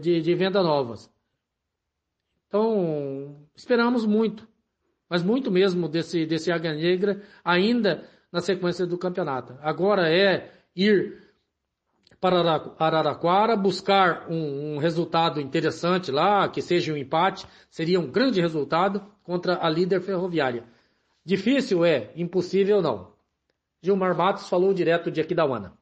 [0.00, 1.10] de, de Venda Novas.
[2.48, 4.46] Então, esperamos muito,
[5.08, 9.56] mas muito mesmo desse, desse Águia Negra ainda na sequência do campeonato.
[9.62, 11.30] Agora é ir
[12.20, 18.40] para Araraquara, buscar um, um, resultado interessante lá, que seja um empate, seria um grande
[18.40, 20.64] resultado contra a líder ferroviária.
[21.24, 23.12] Difícil é, impossível não.
[23.82, 25.72] Gilmar Matos falou direto de Aquidauana.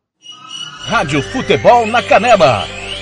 [0.87, 2.78] Rádio Futebol na Canela.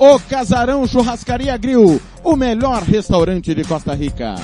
[0.00, 4.34] O Casarão Churrascaria Grill, o melhor restaurante de Costa Rica.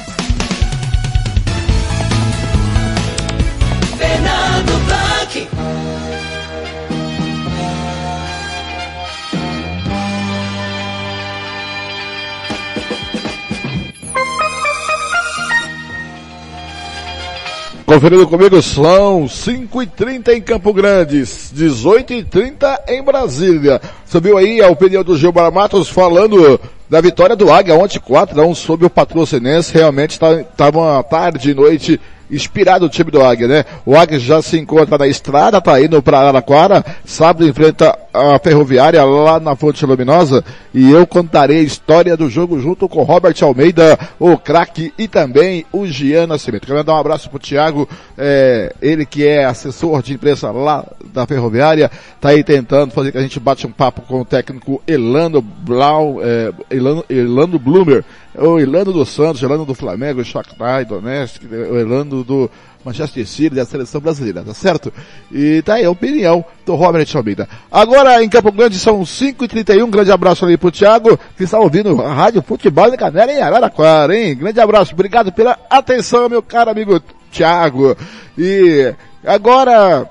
[17.87, 23.81] Conferindo comigo, são 5h30 em Campo Grande, 18h30 em Brasília.
[24.05, 28.45] Subiu aí a opinião do Gilmar Matos falando da vitória do Águia ontem 4 a
[28.45, 29.73] 1 sobre o Patrocinense.
[29.73, 33.65] Realmente estava tá, uma tarde e noite inspirado o time do Águia, né?
[33.85, 39.05] O Águia já se encontra na estrada, tá indo para Araraquara, sábado enfrenta a Ferroviária
[39.05, 43.99] lá na Fonte Luminosa e eu contarei a história do jogo junto com Robert Almeida,
[44.19, 46.67] o craque e também o Gian Nascimento.
[46.67, 51.27] Quero dar um abraço pro Thiago, é, ele que é assessor de imprensa lá da
[51.27, 55.43] Ferroviária, tá aí tentando fazer que a gente bate um papo com o técnico Elano
[55.43, 58.05] Blau, é, Elano, Elano Blumer,
[58.39, 62.51] o Elano do Santos, o Elano do Flamengo, o Shakhtar Donetsk, o Elano do
[62.85, 64.93] Manchester City, da seleção brasileira, tá certo?
[65.33, 67.49] E tá aí a opinião do Robert Almeida.
[67.71, 72.01] Agora em Campo Grande são 5h31, um grande abraço ali pro Thiago, que está ouvindo
[72.01, 74.37] a Rádio Futebol de Canela em Araraquara, hein?
[74.37, 77.01] Grande abraço, obrigado pela atenção, meu caro amigo
[77.33, 77.97] Thiago.
[78.39, 78.95] E
[79.25, 80.09] agora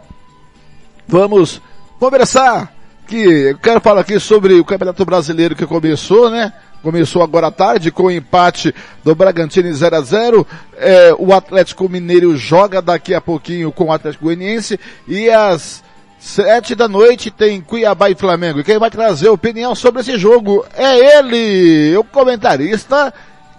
[1.07, 1.61] vamos
[1.97, 2.73] conversar
[3.07, 6.51] que eu quero falar aqui sobre o Campeonato Brasileiro que começou, né?
[6.85, 8.71] Começou agora à tarde com o empate
[9.03, 13.91] do Bragantino 0 a 0 é, O Atlético Mineiro joga daqui a pouquinho com o
[13.91, 15.83] Atlético Goianiense e às
[16.19, 18.59] sete da noite tem Cuiabá e Flamengo.
[18.59, 23.11] E quem vai trazer opinião sobre esse jogo é ele, o comentarista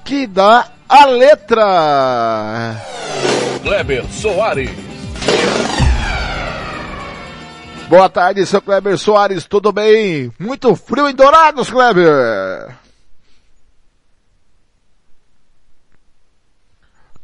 [0.04, 2.80] que dá a letra.
[3.60, 4.70] Kleber Soares.
[7.88, 10.30] Boa tarde, seu Kleber Soares, tudo bem?
[10.38, 12.85] Muito frio em Dourados, Kleber!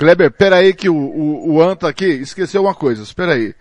[0.03, 3.55] Kleber, peraí que o, o, o Anta aqui esqueceu uma coisa, espera aí.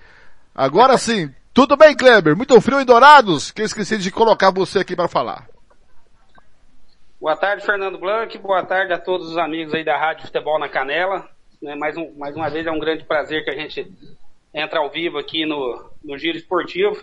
[0.55, 2.35] Agora sim, tudo bem Kleber?
[2.35, 3.51] Muito frio em Dourados?
[3.51, 5.47] Que eu esqueci de colocar você aqui para falar.
[7.19, 8.35] Boa tarde, Fernando Blanc.
[8.39, 11.29] Boa tarde a todos os amigos aí da Rádio Futebol na Canela.
[11.61, 13.93] Né, mais, um, mais uma vez é um grande prazer que a gente
[14.51, 16.97] entra ao vivo aqui no, no Giro Esportivo.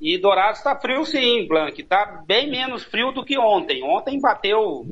[0.00, 1.80] E Dourados está frio sim, Blanc.
[1.80, 3.84] Está bem menos frio do que ontem.
[3.84, 4.84] Ontem bateu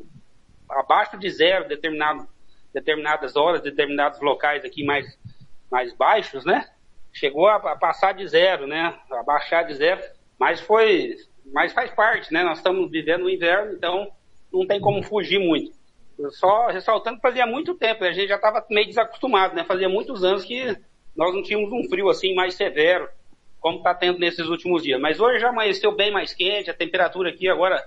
[0.69, 2.25] abaixo de zero determinado
[2.75, 5.17] determinadas horas, determinados locais aqui mais,
[5.71, 6.67] mais baixos, né?
[7.13, 8.93] Chegou a, a passar de zero, né?
[9.09, 10.01] A baixar de zero,
[10.37, 11.15] mas foi,
[11.53, 12.43] mas faz parte, né?
[12.43, 14.11] Nós estamos vivendo o inverno, então
[14.51, 15.71] não tem como fugir muito.
[16.31, 19.63] Só ressaltando que fazia muito tempo, a gente já estava meio desacostumado, né?
[19.63, 20.77] Fazia muitos anos que
[21.15, 23.07] nós não tínhamos um frio assim mais severo,
[23.61, 24.99] como está tendo nesses últimos dias.
[24.99, 27.81] Mas hoje já amanheceu bem mais quente, a temperatura aqui agora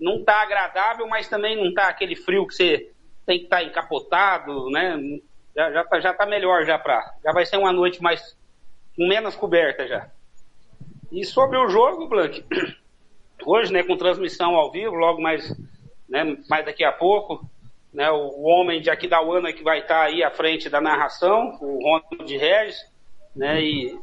[0.00, 2.91] não está agradável, mas também não está aquele frio que você
[3.26, 4.98] tem que estar tá encapotado, né?
[5.54, 7.14] Já, já, tá, já tá melhor já pra.
[7.22, 8.36] Já vai ser uma noite mais.
[8.96, 10.10] com menos coberta já.
[11.10, 12.42] E sobre o jogo, Blank,
[13.44, 15.46] hoje, né, com transmissão ao vivo, logo mais,
[16.08, 17.46] né, mais daqui a pouco,
[17.92, 21.82] né, o, homem de Aquidauana que vai estar tá aí à frente da narração, o
[21.82, 22.78] Ronald de Regis,
[23.36, 23.98] né, e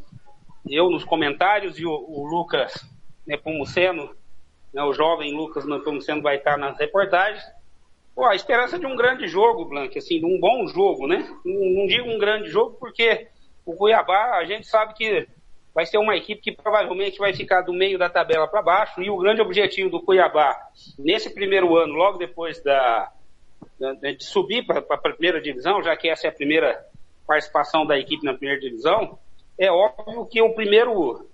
[0.70, 2.88] eu nos comentários e o, o Lucas
[3.26, 4.16] Nepomuceno,
[4.72, 7.44] né, o jovem Lucas Nepomuceno vai estar tá nas reportagens.
[8.20, 11.20] Pô, a esperança de um grande jogo, Blank, assim, de um bom jogo, né?
[11.46, 13.30] Não, não digo um grande jogo porque
[13.66, 15.26] o Cuiabá, a gente sabe que
[15.74, 19.10] vai ser uma equipe que provavelmente vai ficar do meio da tabela para baixo e
[19.10, 20.54] o grande objetivo do Cuiabá
[20.98, 23.10] nesse primeiro ano, logo depois da,
[23.80, 26.78] da de subir para a primeira divisão, já que essa é a primeira
[27.26, 29.18] participação da equipe na primeira divisão,
[29.58, 31.26] é óbvio que o primeiro,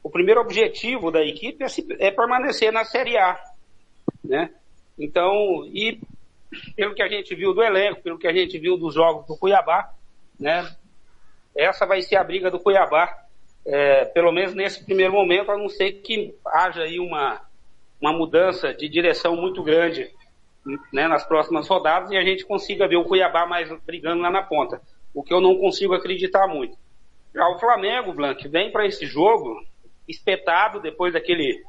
[0.00, 3.36] o primeiro objetivo da equipe é, se, é permanecer na Série A,
[4.22, 4.54] né?
[4.96, 5.98] Então, e
[6.76, 9.36] pelo que a gente viu do elenco, pelo que a gente viu dos jogos do
[9.36, 9.92] Cuiabá,
[10.38, 10.68] né?
[11.54, 13.24] Essa vai ser a briga do Cuiabá,
[13.66, 17.40] é, pelo menos nesse primeiro momento, a não ser que haja aí uma,
[18.00, 20.10] uma mudança de direção muito grande
[20.92, 24.42] né, nas próximas rodadas e a gente consiga ver o Cuiabá mais brigando lá na
[24.42, 24.80] ponta.
[25.12, 26.76] O que eu não consigo acreditar muito.
[27.34, 29.64] Já o Flamengo, Blanc, vem para esse jogo
[30.08, 31.62] espetado depois daquele,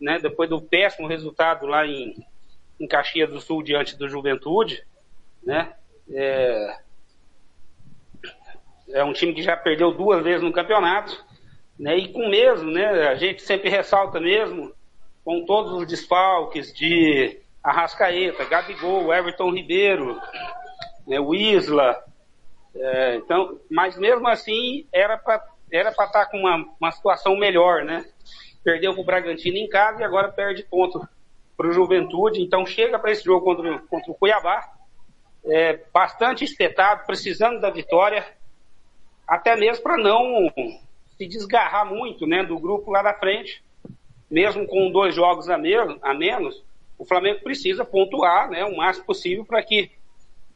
[0.00, 2.14] né, depois do péssimo resultado lá em,
[2.80, 4.82] em Caxias do Sul diante do Juventude,
[5.44, 5.74] né?
[6.10, 6.78] É,
[8.92, 11.24] é um time que já perdeu duas vezes no campeonato,
[11.78, 11.96] né?
[11.96, 13.08] E com mesmo, né?
[13.08, 14.72] A gente sempre ressalta mesmo,
[15.24, 20.18] com todos os desfalques de Arrascaeta, Gabigol, Everton Ribeiro,
[21.06, 22.02] né, o Isla,
[22.74, 27.36] é, então, mas mesmo assim era para era para estar tá com uma, uma situação
[27.36, 28.04] melhor, né?
[28.64, 31.06] Perdeu para o Bragantino em casa e agora perde ponto
[31.60, 32.40] para o Juventude.
[32.40, 34.66] Então chega para esse jogo contra, contra o Cuiabá,
[35.44, 38.26] é, bastante espetado, precisando da vitória,
[39.28, 40.50] até mesmo para não
[41.18, 43.62] se desgarrar muito, né, do grupo lá da frente,
[44.30, 46.64] mesmo com dois jogos a, menos, a menos,
[46.98, 49.90] o Flamengo precisa pontuar, né, o máximo possível para que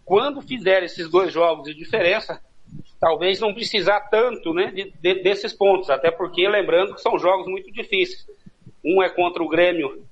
[0.06, 2.40] quando fizer esses dois jogos de diferença,
[2.98, 7.46] talvez não precisar tanto né, de, de, desses pontos, até porque lembrando que são jogos
[7.46, 8.26] muito difíceis.
[8.82, 10.06] Um é contra o Grêmio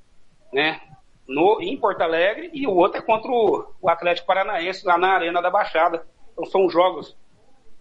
[0.52, 0.80] né,
[1.26, 5.14] no, em Porto Alegre e o outro é contra o, o Atlético Paranaense lá na
[5.14, 6.06] Arena da Baixada.
[6.32, 7.16] Então são jogos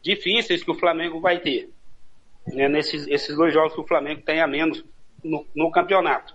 [0.01, 1.69] difíceis que o Flamengo vai ter.
[2.47, 4.84] Né, nesses esses dois jogos que o Flamengo tem a menos
[5.24, 6.34] no, no campeonato.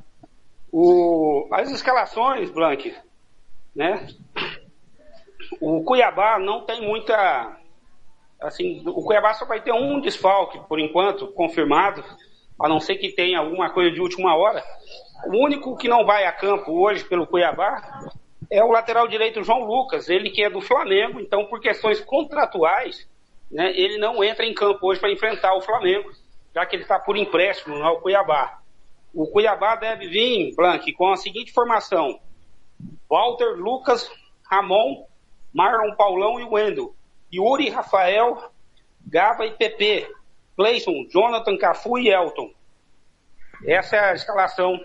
[0.70, 2.94] O, as escalações, Blank,
[3.74, 4.06] né?
[5.60, 7.58] O Cuiabá não tem muita.
[8.40, 12.04] Assim, o Cuiabá só vai ter um desfalque, por enquanto, confirmado,
[12.60, 14.62] a não ser que tenha alguma coisa de última hora.
[15.24, 18.00] O único que não vai a campo hoje pelo Cuiabá
[18.50, 23.08] é o lateral direito João Lucas, ele que é do Flamengo, então por questões contratuais,
[23.50, 26.10] né, ele não entra em campo hoje para enfrentar o Flamengo,
[26.54, 28.60] já que ele está por empréstimo ao Cuiabá.
[29.12, 32.20] O Cuiabá deve vir, Blank, com a seguinte formação:
[33.08, 34.10] Walter, Lucas,
[34.48, 35.06] Ramon,
[35.52, 36.94] Marlon Paulão e Wendel.
[37.32, 38.50] Yuri, Rafael,
[39.06, 40.12] Gava e PP.
[40.56, 42.50] Clayson, Jonathan, Cafu e Elton.
[43.66, 44.78] Essa é a escalação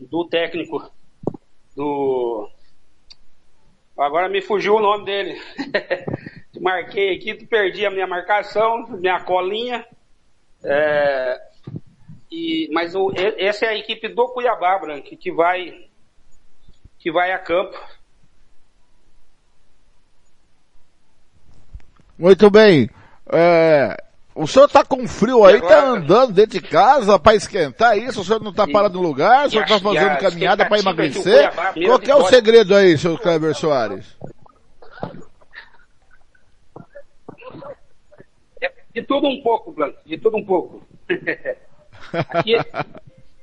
[0.00, 0.90] do técnico
[1.76, 2.48] do.
[3.96, 5.40] Agora me fugiu o nome dele.
[6.60, 9.86] Marquei aqui, perdi a minha marcação, minha colinha.
[10.64, 11.40] É...
[12.30, 15.86] E, mas o, essa é a equipe do Cuiabá, Branco, que vai,
[16.98, 17.76] que vai a campo
[22.20, 22.90] Muito bem.
[23.32, 23.96] É,
[24.40, 28.22] o senhor está com frio aí, está andando dentro de casa para esquentar isso?
[28.22, 29.46] O senhor não está parado no lugar?
[29.46, 31.52] O senhor está fazendo caminhada para emagrecer?
[31.86, 34.16] Qual que é o segredo aí, seu Kleber Soares?
[38.62, 40.86] É de tudo um pouco, Blanco, de tudo um pouco.
[42.12, 42.56] aqui,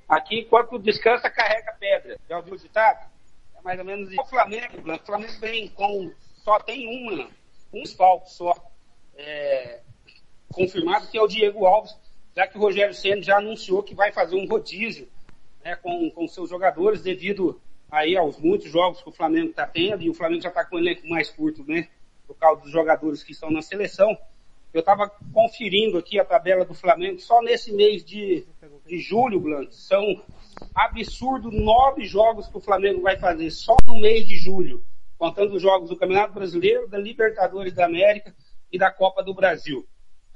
[0.10, 2.18] aqui, enquanto descansa, carrega pedra.
[2.28, 3.08] Já ouviu o ditado?
[3.56, 4.22] É mais ou menos isso.
[4.22, 6.12] O Flamengo, Blanco, o Flamengo vem com,
[6.44, 7.28] só tem uma
[7.74, 8.54] um desfalque só
[9.18, 9.82] é,
[10.54, 11.96] confirmado, que é o Diego Alves,
[12.36, 15.08] já que o Rogério Senna já anunciou que vai fazer um rodízio
[15.64, 20.04] né, com, com seus jogadores devido aí aos muitos jogos que o Flamengo está tendo,
[20.04, 21.88] e o Flamengo já está com o elenco mais curto, né,
[22.26, 24.18] por causa dos jogadores que estão na seleção.
[24.74, 28.46] Eu estava conferindo aqui a tabela do Flamengo, só nesse mês de,
[28.86, 30.22] de julho, Blanco, são
[30.76, 34.84] absurdo nove jogos que o Flamengo vai fazer, só no mês de julho
[35.18, 38.36] contando os jogos do Campeonato Brasileiro, da Libertadores da América
[38.72, 39.86] e da Copa do Brasil.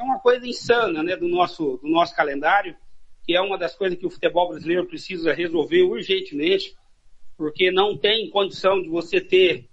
[0.02, 2.76] É uma coisa insana, né, do nosso, do nosso calendário,
[3.24, 6.76] que é uma das coisas que o futebol brasileiro precisa resolver urgentemente,
[7.38, 9.70] porque não tem condição de você ter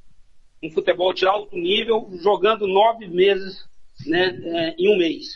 [0.63, 3.67] um futebol de alto nível jogando nove meses
[4.07, 5.29] né, é, em um mês.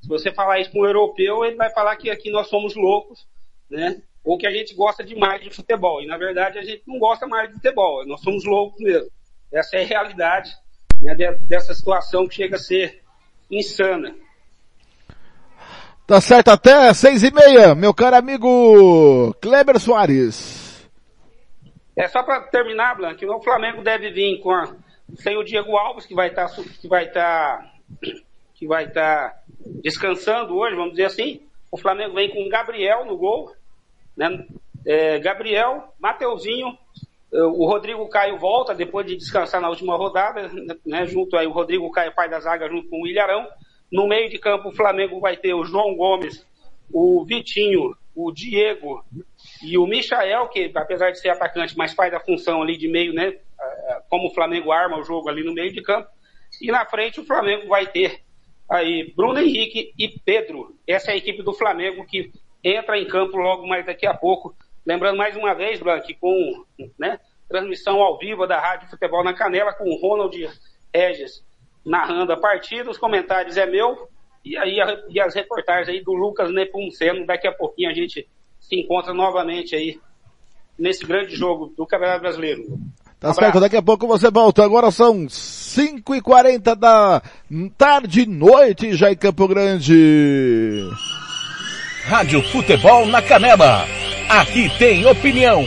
[0.00, 3.24] Se você falar isso com um europeu, ele vai falar que aqui nós somos loucos,
[3.70, 4.02] né?
[4.24, 6.02] ou que a gente gosta demais de futebol.
[6.02, 9.08] E na verdade a gente não gosta mais de futebol, nós somos loucos mesmo.
[9.52, 10.50] Essa é a realidade
[11.00, 11.14] né,
[11.46, 13.02] dessa situação que chega a ser
[13.48, 14.16] insana.
[16.12, 20.86] Tá certo até seis e meia, meu caro amigo Kleber Soares.
[21.96, 24.76] É só para terminar, Blanc, o Flamengo deve vir com a,
[25.14, 27.72] sem o Diego Alves que vai estar tá, que vai estar tá,
[28.52, 29.36] que vai estar tá
[29.82, 31.40] descansando hoje, vamos dizer assim.
[31.70, 33.50] O Flamengo vem com Gabriel no gol,
[34.14, 34.44] né?
[34.84, 36.76] É, Gabriel, Mateuzinho,
[37.32, 40.50] é, o Rodrigo Caio volta depois de descansar na última rodada,
[40.84, 41.06] né?
[41.06, 43.48] junto aí o Rodrigo Caio, pai da zaga, junto com o Ilharão.
[43.92, 46.46] No meio de campo, o Flamengo vai ter o João Gomes,
[46.90, 49.04] o Vitinho, o Diego
[49.62, 53.12] e o Michael, que apesar de ser atacante, mas faz a função ali de meio,
[53.12, 53.36] né?
[54.08, 56.08] Como o Flamengo arma o jogo ali no meio de campo.
[56.60, 58.22] E na frente o Flamengo vai ter
[58.68, 60.74] aí Bruno Henrique e Pedro.
[60.86, 62.32] Essa é a equipe do Flamengo que
[62.64, 64.54] entra em campo logo mais daqui a pouco.
[64.86, 66.64] Lembrando mais uma vez, Blank, com
[66.98, 70.34] né, transmissão ao vivo da Rádio Futebol na Canela, com o Ronald
[70.94, 71.44] Regis
[71.84, 72.90] narrando a partida.
[72.90, 74.08] Os comentários é meu.
[74.44, 74.78] E aí
[75.08, 77.26] e as reportagens aí do Lucas Nepomuceno.
[77.26, 78.28] Daqui a pouquinho a gente
[78.60, 80.00] se encontra novamente aí
[80.78, 82.62] nesse grande jogo do Campeonato Brasileiro.
[83.20, 84.64] Tá um certo, daqui a pouco você volta.
[84.64, 87.22] Agora são 5 e 40 da
[87.78, 90.88] tarde e noite já em Campo Grande.
[92.04, 93.86] Rádio Futebol na Canela.
[94.28, 95.64] Aqui tem opinião.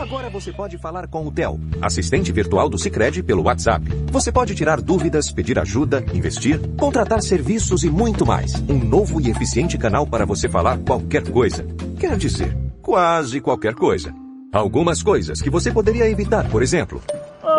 [0.00, 3.84] Agora você pode falar com o Theo, assistente virtual do Sicredi pelo WhatsApp.
[4.10, 8.54] Você pode tirar dúvidas, pedir ajuda, investir, contratar serviços e muito mais.
[8.66, 11.66] Um novo e eficiente canal para você falar qualquer coisa.
[11.98, 14.10] Quer dizer, quase qualquer coisa.
[14.50, 17.02] Algumas coisas que você poderia evitar, por exemplo.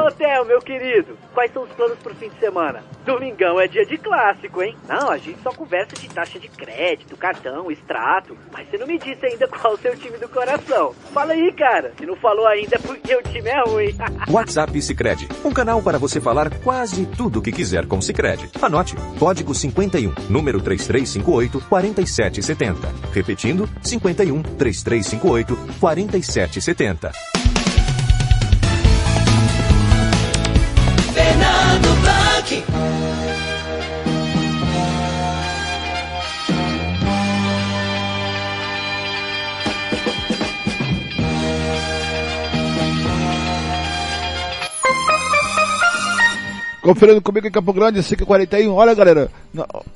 [0.02, 2.84] Ô, Theo, meu querido, quais são os planos pro fim de semana?
[3.06, 4.76] Domingão é dia de clássico, hein?
[4.90, 8.36] Não, a gente só conversa de taxa de crédito, cartão, extrato.
[8.52, 10.96] Mas você não me disse ainda qual o seu time do coração.
[11.14, 11.94] Fala aí, cara.
[12.00, 13.96] Se não falou ainda é porque o time é ruim.
[14.28, 18.50] WhatsApp Sicredi, um canal para você falar quase tudo o que quiser com Sicredi.
[18.60, 22.88] Anote, código 51, número 3358 4770.
[23.14, 27.61] Repetindo, 51 3358 4770.
[31.14, 33.11] Fernando Blanc.
[46.82, 48.74] Conferindo comigo em Campo Grande, 5h41.
[48.74, 49.30] Olha, galera,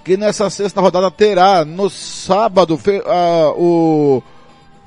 [0.04, 2.78] que nessa sexta rodada terá no sábado
[3.56, 4.22] o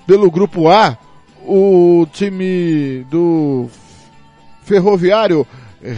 [0.05, 0.97] pelo grupo A
[1.43, 3.68] o time do
[4.63, 5.45] Ferroviário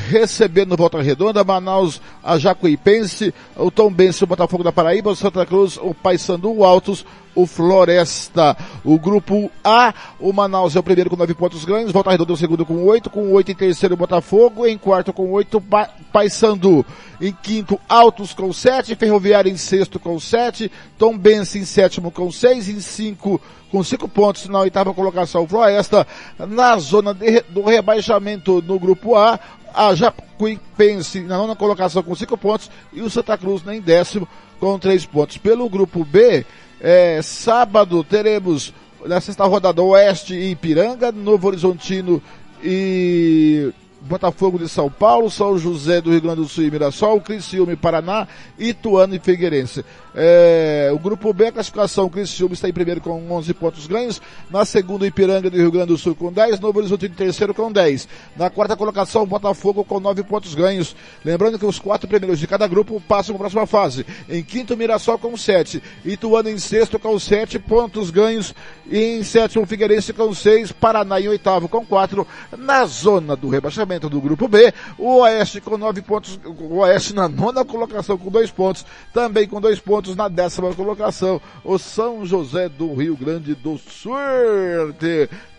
[0.09, 5.45] recebendo Volta Redonda, Manaus, a Jacuipense, o Tom Bense, o Botafogo da Paraíba, o Santa
[5.45, 8.55] Cruz, o Paysandu, o Altos, o Floresta.
[8.83, 12.35] O grupo A, o Manaus é o primeiro com nove pontos ganhos, Volta Redonda é
[12.35, 15.63] o segundo com oito, com oito em terceiro o Botafogo, em quarto com oito,
[16.11, 16.85] Paysandu.
[17.21, 22.31] Em quinto, Altos com sete, Ferroviário em sexto com sete, Tom Bense em sétimo com
[22.31, 26.05] seis, em cinco com cinco pontos na oitava colocação, Floresta,
[26.37, 29.39] na zona de, do rebaixamento no grupo A,
[29.74, 34.28] a Jacuipense na nona colocação com cinco pontos e o Santa Cruz em décimo
[34.59, 35.38] com três pontos.
[35.38, 36.45] Pelo grupo B,
[36.80, 38.74] é, sábado teremos
[39.05, 42.22] na sexta rodada Oeste e Ipiranga, Novo Horizontino
[42.63, 47.73] e Botafogo de São Paulo, São José do Rio Grande do Sul e Mirassol, Criciúma
[47.73, 48.27] e Paraná,
[48.57, 49.83] Ituano e Figueirense.
[50.15, 54.63] É, o grupo B, a classificação, Criciúma está em primeiro com 11 pontos ganhos, na
[54.63, 58.07] segunda Ipiranga do Rio Grande do Sul com 10, Novo Horizonte em terceiro com 10.
[58.37, 60.95] Na quarta colocação, Botafogo com 9 pontos ganhos.
[61.23, 64.05] Lembrando que os quatro primeiros de cada grupo passam para a próxima fase.
[64.29, 68.55] Em quinto, Mirassol com 7, Ituano em sexto com 7 pontos ganhos
[68.89, 72.25] e em sétimo, Figueirense com 6, Paraná em oitavo com 4,
[72.57, 77.27] na zona do rebaixamento do grupo B, o Oeste com 9 pontos, o Oeste na
[77.27, 82.69] nona colocação com 2 pontos, também com 2 pontos na décima colocação, o São José
[82.69, 84.13] do Rio Grande do Sul,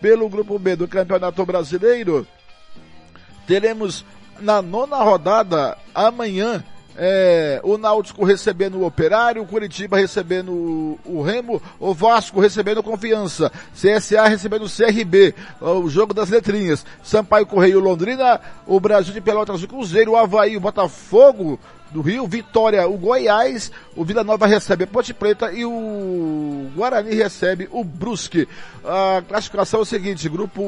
[0.00, 2.26] pelo grupo B do Campeonato Brasileiro.
[3.46, 4.04] Teremos
[4.38, 6.62] na nona rodada amanhã
[7.02, 13.50] é, o Náutico recebendo o Operário, o Curitiba recebendo o, Remo, o Vasco recebendo Confiança,
[13.74, 19.62] CSA recebendo o CRB, o jogo das letrinhas, Sampaio Correio Londrina, o Brasil de Pelotas
[19.62, 21.58] o Cruzeiro, o Havaí, o Botafogo
[21.90, 27.14] do Rio, Vitória, o Goiás, o Vila Nova recebe a Ponte Preta e o Guarani
[27.14, 28.48] recebe o Brusque.
[28.84, 30.62] A classificação é o seguinte, grupo,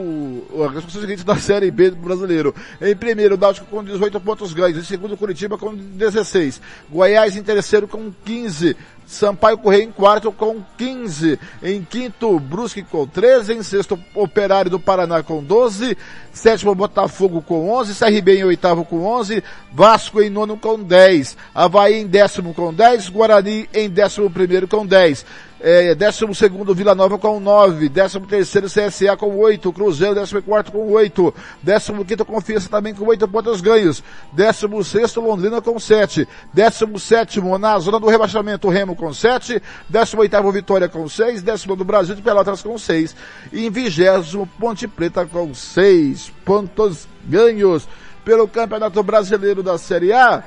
[0.55, 2.55] a classificação é o seguinte da Série B do brasileiro.
[2.81, 4.79] Em primeiro, o Náutico com 18 pontos ganhos.
[4.79, 6.61] Em segundo, Curitiba com 16.
[6.91, 8.77] Goiás em terceiro com 15.
[9.13, 11.39] Sampaio Correia em quarto com 15.
[11.63, 13.53] Em quinto, Brusque com 13.
[13.53, 15.97] Em sexto, Operário do Paraná com 12.
[16.33, 17.95] Sétimo, Botafogo com 11.
[17.95, 19.43] CRB em oitavo com 11.
[19.73, 21.37] Vasco em nono com 10.
[21.55, 23.11] Havaí em décimo com 10.
[23.11, 25.25] Guarani em décimo primeiro com 10
[25.63, 30.73] é, 12 segundo Vila Nova com 9, 13 terceiro CSA com 8, Cruzeiro 14 quarto
[30.73, 31.35] com 8,
[31.65, 34.03] 15 quinto Confiança também com 8 pontos ganhos,
[34.33, 40.19] 16 sexto Londrina com 7, 17 sétimo na zona do rebaixamento Remo com 7, 18
[40.19, 43.15] oitavo Vitória com 6, 19 do Brasil de Pelotas com 6
[43.53, 47.89] e em vigésimo Ponte Preta com 6 pontos ganhos
[48.25, 50.43] pelo Campeonato Brasileiro da Série A.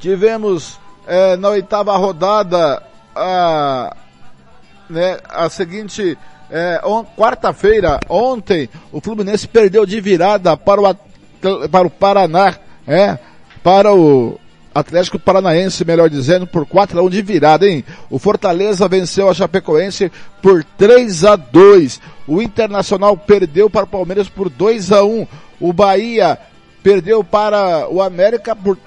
[0.00, 3.96] Tivemos é, na oitava rodada a,
[4.88, 6.16] né, a seguinte,
[6.50, 6.80] é,
[7.16, 10.94] quarta-feira, ontem, o Fluminense perdeu de virada para o,
[11.68, 12.56] para o Paraná,
[12.86, 13.18] é,
[13.62, 14.38] para o
[14.74, 17.84] Atlético Paranaense, melhor dizendo, por 4 a 1 de virada, hein?
[18.10, 20.10] O Fortaleza venceu a Chapecoense
[20.40, 22.00] por 3 a 2.
[22.26, 25.26] O Internacional perdeu para o Palmeiras por 2 a 1.
[25.60, 26.38] O Bahia
[26.82, 28.78] perdeu para o América por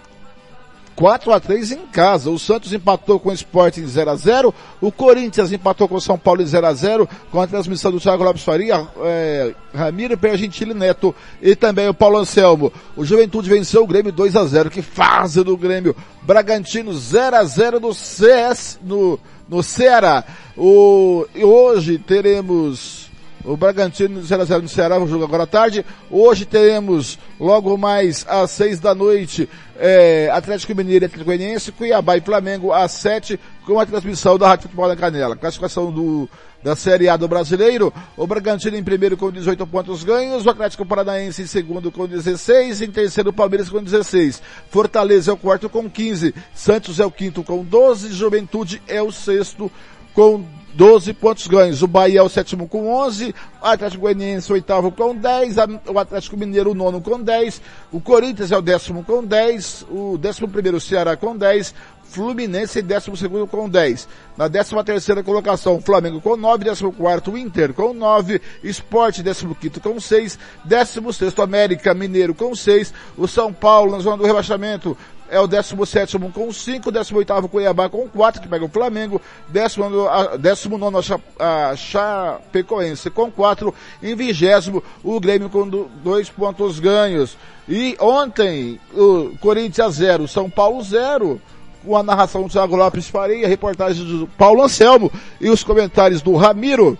[0.96, 2.30] 4 a 3 em casa.
[2.30, 6.02] O Santos empatou com o Sport em 0 a 0 O Corinthians empatou com o
[6.02, 10.18] São Paulo em 0 a 0 com a transmissão do Thiago Lopes Faria, é, Ramiro
[10.18, 12.72] Pergentili Neto e também o Paulo Anselmo.
[12.96, 15.96] O Juventude venceu o Grêmio 2 a 0 Que fase do Grêmio.
[16.22, 20.24] Bragantino 0 a 0 no CS, no, no Ceará.
[20.58, 23.05] O, e hoje teremos
[23.46, 25.86] o Bragantino 0x0 no Ceará, o jogo agora à tarde.
[26.10, 32.18] Hoje teremos, logo mais às 6 da noite, é, Atlético Mineiro e Atlético Goianiense, Cuiabá
[32.18, 35.36] e Flamengo às 7, com a transmissão da Rádio Futebol da Canela.
[35.36, 36.30] Classificação do,
[36.64, 40.86] da Série A do Brasileiro, o Bragantino em primeiro com 18 pontos ganhos, o Atlético
[40.86, 44.42] Paranaense em segundo com 16, em terceiro o Palmeiras com 16,
[44.72, 49.12] Fortaleza é o quarto com 15, Santos é o quinto com 12, Juventude é o
[49.12, 49.72] sexto
[50.16, 50.44] com
[50.76, 51.82] 12 pontos ganhos.
[51.82, 55.56] O Bahia é o sétimo com 11, o Atlético Goianiense o oitavo com 10,
[55.88, 57.62] o Atlético Mineiro o nono com 10,
[57.92, 61.74] o Corinthians é o décimo com 10, o décimo primeiro o Ceará com 10,
[62.16, 64.08] Fluminense em décimo segundo com 10.
[64.38, 69.82] Na décima terceira colocação, Flamengo com 9, décimo quarto Inter com 9, Esporte décimo quinto
[69.82, 74.98] com 6, décimo sexto América Mineiro com 6, o São Paulo na zona do rebaixamento
[75.30, 81.76] é o 17 com 5, 18 Cuiabá com 4, que pega o Flamengo, 19 a
[81.76, 87.38] Chapecoense com 4, em 20 o Grêmio com 2 pontos ganhos.
[87.68, 91.42] E ontem, o Corinthians 0, São Paulo 0,
[91.86, 96.36] com a narração do Thiago Lopes Faria, reportagem do Paulo Anselmo e os comentários do
[96.36, 96.98] Ramiro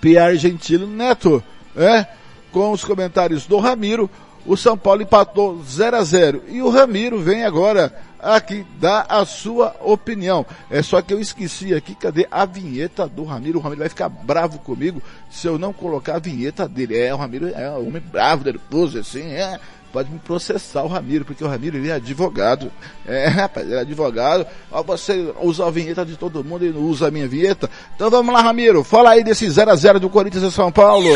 [0.00, 1.42] Pierre Gentili Neto,
[1.76, 2.06] é,
[2.50, 4.08] com os comentários do Ramiro,
[4.46, 9.24] o São Paulo empatou 0 a 0 e o Ramiro vem agora aqui dar a
[9.24, 10.44] sua opinião.
[10.70, 13.58] É só que eu esqueci aqui, cadê a vinheta do Ramiro?
[13.58, 16.96] O Ramiro vai ficar bravo comigo se eu não colocar a vinheta dele.
[16.96, 19.60] É, o Ramiro é um homem bravo, nervoso, assim, é.
[19.92, 22.70] Pode me processar o Ramiro, porque o Ramiro ele é advogado.
[23.06, 24.46] É, rapaz, ele é advogado.
[24.70, 27.68] Ó, você usa a vinheta de todo mundo e não usa a minha vinheta.
[27.96, 28.84] Então vamos lá, Ramiro.
[28.84, 31.10] Fala aí desse 0 a 0 do Corinthians e São Paulo.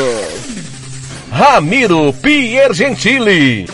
[1.30, 3.68] Ramiro Piergentili.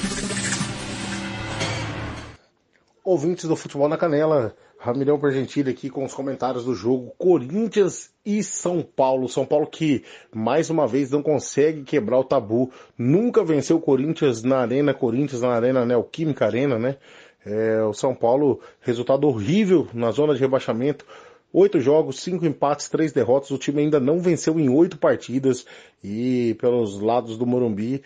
[3.03, 8.43] Ouvintes do Futebol na Canela, Ramirão Piergentili aqui com os comentários do jogo Corinthians e
[8.43, 9.29] São Paulo.
[9.29, 10.03] São Paulo que,
[10.35, 12.73] mais uma vez, não consegue quebrar o tabu.
[12.97, 16.97] Nunca venceu o Corinthians na Arena Corinthians, na Arena Neoquímica Arena, né?
[17.45, 21.05] É, o São Paulo, resultado horrível na zona de rebaixamento.
[21.53, 23.51] Oito jogos, cinco empates, três derrotas.
[23.51, 25.67] O time ainda não venceu em oito partidas
[26.03, 28.03] e pelos lados do Morumbi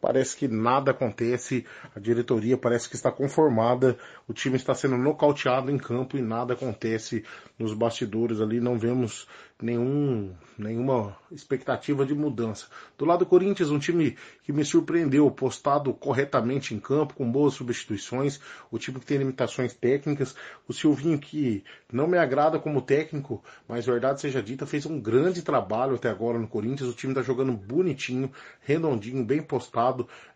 [0.00, 1.64] parece que nada acontece.
[1.94, 3.96] A diretoria parece que está conformada.
[4.26, 7.24] O time está sendo nocauteado em campo e nada acontece
[7.58, 8.60] nos bastidores ali.
[8.60, 9.26] Não vemos
[9.60, 12.66] nenhum, nenhuma expectativa de mudança.
[12.96, 17.54] Do lado do Corinthians, um time que me surpreendeu, postado corretamente em campo, com boas
[17.54, 18.40] substituições,
[18.70, 20.34] o time que tem limitações técnicas,
[20.68, 25.42] o Silvinho que não me agrada como técnico, mas verdade seja dita, fez um grande
[25.42, 28.30] trabalho até agora no Corinthians, o time está jogando bonitinho,
[28.60, 29.87] redondinho, bem postado,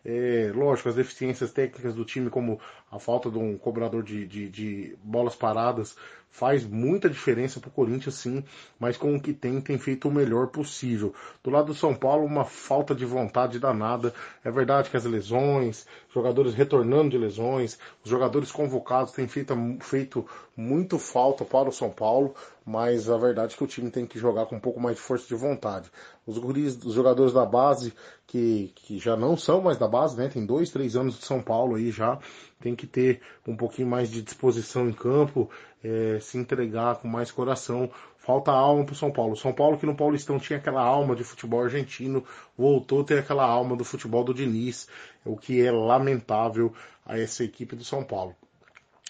[0.05, 2.59] é, lógico, as deficiências técnicas do time, como
[2.91, 5.95] a falta de um cobrador de, de, de bolas paradas,
[6.33, 8.43] faz muita diferença para o Corinthians sim,
[8.79, 11.13] mas com o que tem, tem feito o melhor possível.
[11.43, 14.11] Do lado do São Paulo, uma falta de vontade danada.
[14.43, 20.25] É verdade que as lesões, jogadores retornando de lesões, os jogadores convocados têm feito, feito
[20.57, 22.33] muito falta para o São Paulo,
[22.65, 25.03] mas a verdade é que o time tem que jogar com um pouco mais de
[25.03, 25.91] força de vontade.
[26.25, 27.93] Os guris, os jogadores da base,
[28.25, 30.29] que, que já não são mais da base, né?
[30.29, 32.17] Tem dois, três anos de São Paulo aí já,
[32.63, 35.49] tem que ter um pouquinho mais de disposição em campo,
[35.83, 37.91] é, se entregar com mais coração.
[38.17, 39.35] Falta alma pro São Paulo.
[39.35, 42.23] São Paulo que no Paulistão tinha aquela alma de futebol argentino,
[42.57, 44.87] voltou a ter aquela alma do futebol do Diniz,
[45.25, 46.73] o que é lamentável
[47.05, 48.33] a essa equipe do São Paulo.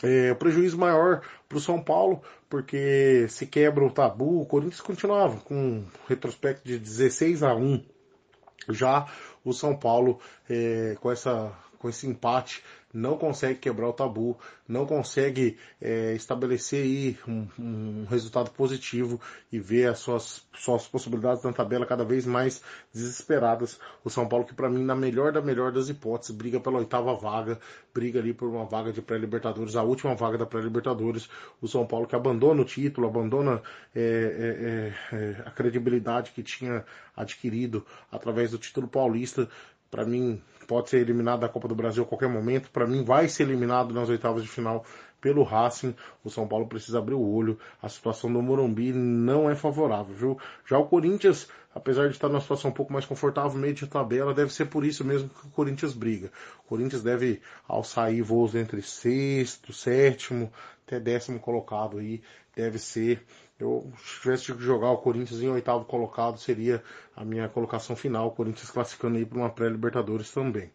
[0.02, 5.38] É, prejuízo maior para o São Paulo, porque se quebra o tabu, o Corinthians continuava
[5.42, 7.86] com um retrospecto de 16 a 1.
[8.70, 9.08] Já
[9.46, 11.52] o São Paulo, é, com, essa,
[11.84, 12.64] com esse empate,
[12.94, 19.20] não consegue quebrar o tabu, não consegue é, estabelecer aí um, um, resultado positivo
[19.52, 22.62] e ver as suas, suas possibilidades na tabela cada vez mais
[22.94, 23.78] desesperadas.
[24.02, 27.14] O São Paulo que para mim, na melhor da melhor das hipóteses, briga pela oitava
[27.16, 27.60] vaga,
[27.94, 31.28] briga ali por uma vaga de pré-libertadores, a última vaga da pré-libertadores.
[31.62, 33.62] O São Paulo que abandona o título, abandona
[33.94, 39.50] é, é, é, é a credibilidade que tinha adquirido através do título paulista.
[39.94, 42.72] Para mim, pode ser eliminado da Copa do Brasil a qualquer momento.
[42.72, 44.84] Para mim, vai ser eliminado nas oitavas de final
[45.22, 45.94] pelo Racing.
[46.24, 47.60] O São Paulo precisa abrir o olho.
[47.80, 50.40] A situação do Morumbi não é favorável, viu?
[50.66, 54.34] Já o Corinthians, apesar de estar numa situação um pouco mais confortável, meio de tabela,
[54.34, 56.32] deve ser por isso mesmo que o Corinthians briga.
[56.66, 60.52] O Corinthians deve alçar voos entre sexto, sétimo,
[60.88, 62.24] até décimo colocado aí.
[62.56, 63.24] Deve ser
[63.64, 66.84] eu, se tivesse que jogar o Corinthians em oitavo colocado, seria
[67.16, 68.28] a minha colocação final.
[68.28, 70.72] O Corinthians classificando aí para uma pré-Libertadores também.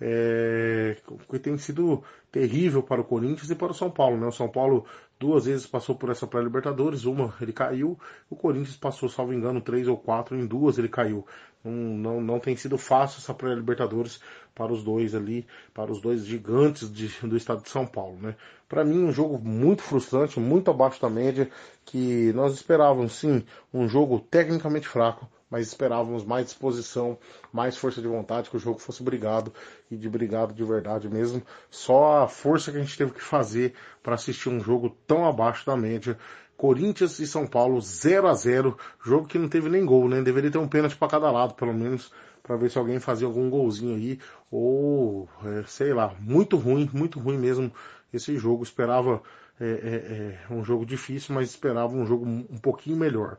[0.00, 0.96] É,
[1.28, 4.26] que tem sido terrível para o Corinthians e para o São Paulo, né?
[4.26, 4.86] O São Paulo
[5.18, 7.98] duas vezes passou por essa pré-Libertadores, uma ele caiu,
[8.30, 11.26] o Corinthians passou, salvo engano, três ou quatro, em duas ele caiu.
[11.64, 14.20] Não, não, não tem sido fácil essa pré-Libertadores
[14.54, 18.36] para os dois ali, para os dois gigantes de, do estado de São Paulo, né?
[18.68, 21.50] Para mim, um jogo muito frustrante, muito abaixo da média,
[21.84, 27.18] que nós esperávamos sim um jogo tecnicamente fraco, mas esperávamos mais disposição,
[27.52, 29.52] mais força de vontade, que o jogo fosse brigado
[29.90, 31.42] e de brigado de verdade mesmo.
[31.70, 35.64] Só a força que a gente teve que fazer para assistir um jogo tão abaixo
[35.64, 36.18] da média.
[36.56, 40.20] Corinthians e São Paulo 0 a 0 jogo que não teve nem gol, né?
[40.20, 43.48] Deveria ter um pênalti para cada lado, pelo menos, para ver se alguém fazia algum
[43.48, 44.18] golzinho aí,
[44.50, 47.72] ou é, sei lá, muito ruim, muito ruim mesmo
[48.12, 48.64] esse jogo.
[48.64, 49.22] Esperava
[49.60, 53.38] é, é, é um jogo difícil, mas esperava um jogo um pouquinho melhor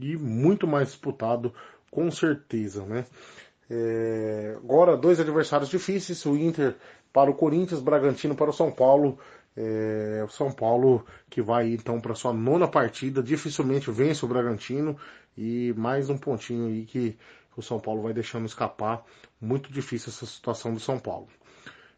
[0.00, 1.52] e muito mais disputado,
[1.90, 3.04] com certeza, né?
[3.70, 6.76] É, agora, dois adversários difíceis: o Inter
[7.12, 9.18] para o Corinthians, Bragantino para o São Paulo.
[9.56, 14.96] É, o São Paulo que vai então para sua nona partida, dificilmente vence o Bragantino
[15.36, 17.18] e mais um pontinho aí que
[17.56, 19.04] o São Paulo vai deixando escapar.
[19.40, 21.28] Muito difícil essa situação do São Paulo.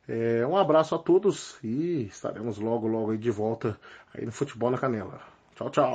[0.08, 3.78] É, um abraço a todos e estaremos logo, logo aí de volta
[4.14, 5.20] aí no Futebol na Canela.
[5.54, 5.94] Tchau, tchau.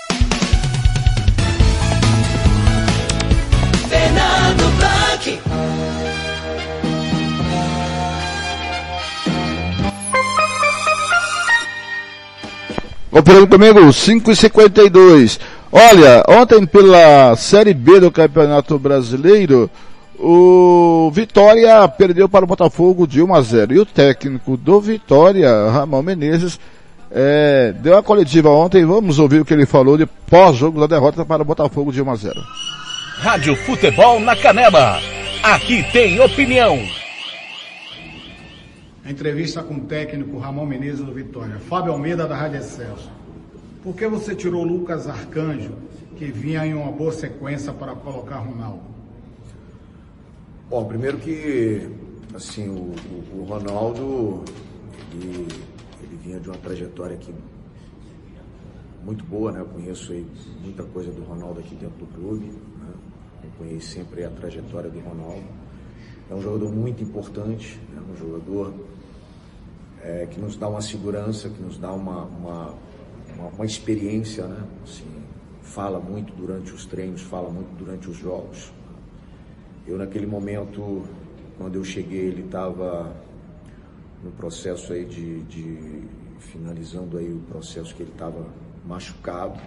[13.11, 15.39] Operando comigo, 5 e 52
[15.71, 19.69] Olha, ontem pela Série B do Campeonato Brasileiro,
[20.19, 23.73] o Vitória perdeu para o Botafogo de 1 a 0.
[23.73, 26.59] E o técnico do Vitória, Ramon Menezes,
[27.09, 28.83] é, deu a coletiva ontem.
[28.83, 32.11] Vamos ouvir o que ele falou de pós-jogo da derrota para o Botafogo de 1
[32.11, 32.41] a 0.
[33.19, 34.99] Rádio Futebol na Canela.
[35.41, 36.77] Aqui tem opinião.
[39.05, 41.57] Entrevista com o técnico Ramon Menezes do Vitória.
[41.59, 43.11] Fábio Almeida da Rádio Excelso.
[43.81, 45.73] Por que você tirou Lucas Arcanjo,
[46.15, 48.83] que vinha em uma boa sequência para colocar Ronaldo?
[50.69, 51.89] Bom, primeiro que
[52.35, 52.93] assim, o,
[53.33, 54.43] o, o Ronaldo
[55.13, 55.47] ele,
[56.03, 57.33] ele, vinha de uma trajetória aqui
[59.03, 59.61] muito boa, né?
[59.61, 60.25] Eu conheço aí
[60.61, 62.45] muita coisa do Ronaldo aqui dentro do clube.
[62.45, 62.93] Né?
[63.43, 65.43] Eu conheço sempre a trajetória do Ronaldo.
[66.31, 68.73] É um jogador muito importante, é um jogador
[70.01, 72.75] é, que nos dá uma segurança, que nos dá uma, uma,
[73.35, 74.63] uma, uma experiência, né?
[74.81, 75.03] Assim,
[75.61, 78.71] fala muito durante os treinos, fala muito durante os jogos.
[79.85, 81.03] eu naquele momento,
[81.57, 83.13] quando eu cheguei, ele estava
[84.23, 86.07] no processo aí de, de,
[86.39, 88.47] finalizando aí o processo que ele estava
[88.85, 89.59] machucado.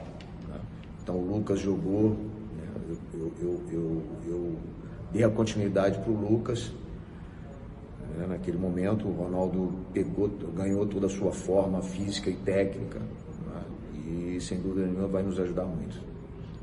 [0.49, 0.59] Né?
[1.03, 2.17] Então o Lucas jogou,
[2.57, 2.97] né?
[3.13, 4.57] eu, eu, eu, eu,
[5.15, 6.73] dei a continuidade para o Lucas.
[8.19, 8.27] Né?
[8.27, 14.35] Naquele momento o Ronaldo pegou, ganhou toda a sua forma física e técnica né?
[14.35, 15.97] e sem dúvida nenhuma vai nos ajudar muito.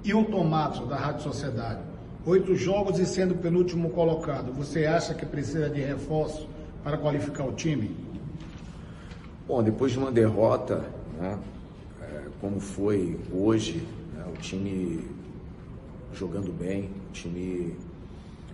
[0.03, 1.79] E o Tomato da Rádio Sociedade?
[2.25, 4.51] Oito jogos e sendo penúltimo colocado.
[4.53, 6.47] Você acha que precisa de reforço
[6.83, 7.95] para qualificar o time?
[9.47, 10.85] Bom, depois de uma derrota,
[11.19, 11.37] né,
[12.01, 15.03] é, como foi hoje, né, o time
[16.13, 17.75] jogando bem, o time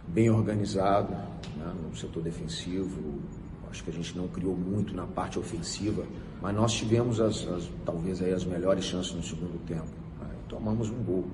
[0.08, 1.12] bem organizado
[1.56, 3.20] né, no setor defensivo.
[3.70, 6.06] Acho que a gente não criou muito na parte ofensiva,
[6.42, 9.88] mas nós tivemos as, as talvez aí as melhores chances no segundo tempo.
[10.20, 11.26] Né, tomamos um gol.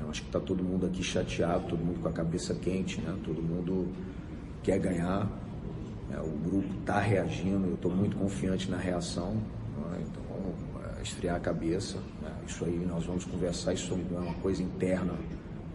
[0.00, 3.16] Eu acho que está todo mundo aqui chateado, todo mundo com a cabeça quente, né?
[3.22, 3.88] todo mundo
[4.62, 5.26] quer ganhar.
[6.08, 6.18] Né?
[6.20, 9.34] O grupo está reagindo, eu estou muito confiante na reação.
[9.34, 10.02] Né?
[10.02, 10.22] Então,
[10.98, 11.98] é, esfriar a cabeça.
[12.22, 12.32] Né?
[12.46, 15.12] Isso aí nós vamos conversar, isso é uma coisa interna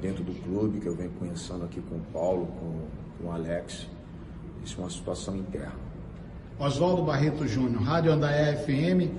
[0.01, 2.79] dentro do clube, que eu venho conhecendo aqui com o Paulo, com,
[3.17, 3.87] com o Alex.
[4.63, 5.85] Isso é uma situação interna.
[6.57, 9.11] Oswaldo Barreto Júnior, Rádio Andaia FM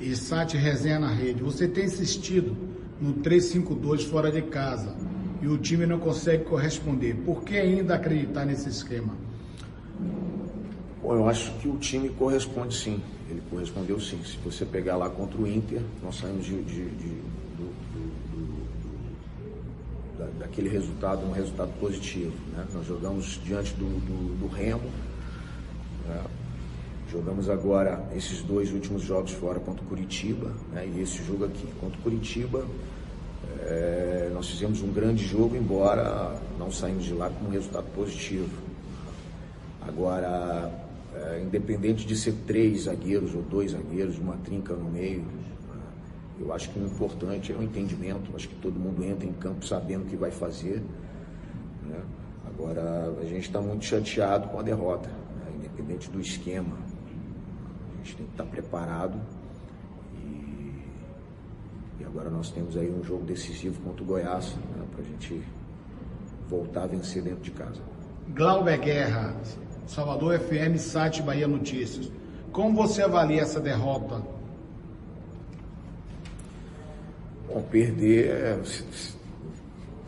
[0.00, 1.42] e Site Resenha na Rede.
[1.42, 2.56] Você tem insistido
[3.00, 4.96] no 352 fora de casa
[5.42, 7.14] e o time não consegue corresponder.
[7.24, 9.14] Por que ainda acreditar nesse esquema?
[11.02, 13.02] Bom, eu acho que o time corresponde sim.
[13.28, 14.22] Ele correspondeu sim.
[14.24, 17.20] Se você pegar lá contra o Inter, nós saímos de, de, de
[20.38, 22.32] daquele resultado, um resultado positivo.
[22.56, 22.66] Né?
[22.72, 24.90] Nós jogamos diante do, Remo.
[26.08, 26.24] Né?
[27.10, 30.86] Jogamos agora esses dois últimos jogos fora contra o Curitiba né?
[30.86, 31.66] e esse jogo aqui.
[31.78, 32.66] Contra o Curitiba,
[33.60, 38.50] é, nós fizemos um grande jogo, embora não saímos de lá com um resultado positivo.
[39.86, 40.70] Agora,
[41.14, 45.24] é, independente de ser três zagueiros ou dois zagueiros, uma trinca no meio,
[46.42, 48.30] eu acho que o importante é o entendimento.
[48.34, 50.82] Acho que todo mundo entra em campo sabendo o que vai fazer.
[51.86, 52.00] Né?
[52.46, 55.52] Agora, a gente está muito chateado com a derrota, né?
[55.56, 56.76] independente do esquema
[58.02, 59.18] gente tem que estar preparado.
[60.14, 60.82] E,
[62.00, 65.42] e agora nós temos aí um jogo decisivo contra o Goiás, né, para a gente
[66.48, 67.80] voltar a vencer dentro de casa.
[68.34, 69.36] Glauber Guerra,
[69.86, 72.10] Salvador FM, site Bahia Notícias.
[72.52, 74.22] Como você avalia essa derrota?
[77.52, 78.62] Bom, perder é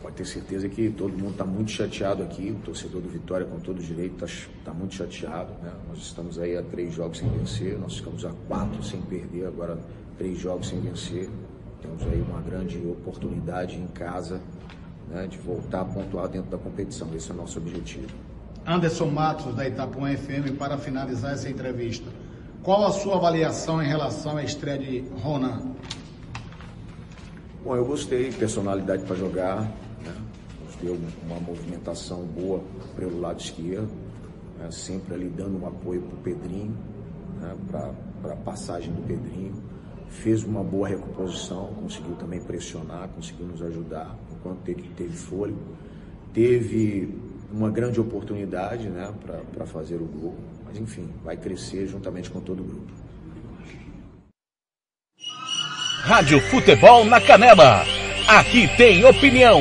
[0.01, 3.59] pode ter certeza que todo mundo está muito chateado aqui, o torcedor do Vitória, com
[3.59, 5.53] todo direito, está tá muito chateado.
[5.61, 5.71] Né?
[5.87, 9.77] Nós estamos aí a três jogos sem vencer, nós ficamos a quatro sem perder, agora
[10.17, 11.29] três jogos sem vencer.
[11.81, 14.41] Temos aí uma grande oportunidade em casa
[15.09, 17.07] né, de voltar a pontuar dentro da competição.
[17.15, 18.07] Esse é o nosso objetivo.
[18.65, 22.09] Anderson Matos, da Itapuã FM, para finalizar essa entrevista.
[22.63, 25.61] Qual a sua avaliação em relação à estreia de Ronan?
[27.65, 29.67] Bom, eu gostei, personalidade para jogar,
[30.83, 30.95] deu
[31.25, 32.61] uma movimentação boa
[32.95, 33.89] pelo lado esquerdo,
[34.59, 36.77] né, sempre ali dando um apoio para o Pedrinho,
[37.41, 37.55] né,
[38.21, 39.55] para a passagem do Pedrinho.
[40.09, 45.57] Fez uma boa recomposição, conseguiu também pressionar, conseguiu nos ajudar enquanto teve, teve fôlego.
[46.35, 47.17] Teve
[47.51, 49.11] uma grande oportunidade né,
[49.51, 53.04] para fazer o gol, mas enfim, vai crescer juntamente com todo o grupo.
[56.05, 57.83] Rádio Futebol na Canela.
[58.27, 59.59] Aqui tem opinião.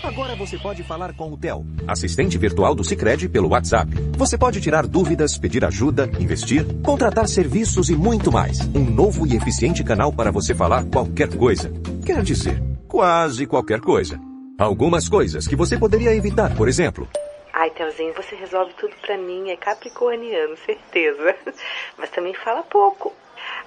[0.00, 3.90] Agora você pode falar com o Theo, assistente virtual do Sicredi pelo WhatsApp.
[4.16, 8.60] Você pode tirar dúvidas, pedir ajuda, investir, contratar serviços e muito mais.
[8.72, 11.72] Um novo e eficiente canal para você falar qualquer coisa.
[12.06, 14.20] Quer dizer, quase qualquer coisa.
[14.56, 17.08] Algumas coisas que você poderia evitar, por exemplo.
[17.52, 21.34] Ai, Telzinho, você resolve tudo pra mim, é capricorniano, certeza.
[21.98, 23.12] Mas também fala pouco.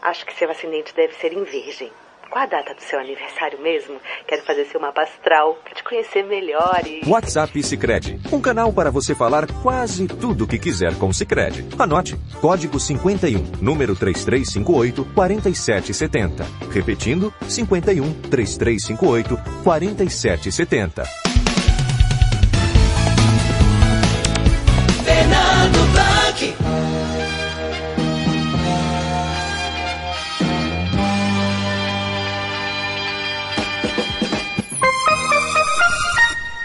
[0.03, 1.89] Acho que seu ascendente deve ser em virgem.
[2.29, 4.01] Qual a data do seu aniversário mesmo?
[4.27, 7.07] Quero fazer seu mapa astral para te conhecer melhor e...
[7.07, 11.65] WhatsApp Sicredi, um canal para você falar quase tudo o que quiser com Sicredi.
[11.79, 16.43] Anote, código 51, número 3358 4770.
[16.69, 21.32] Repetindo, 51 3358 4770.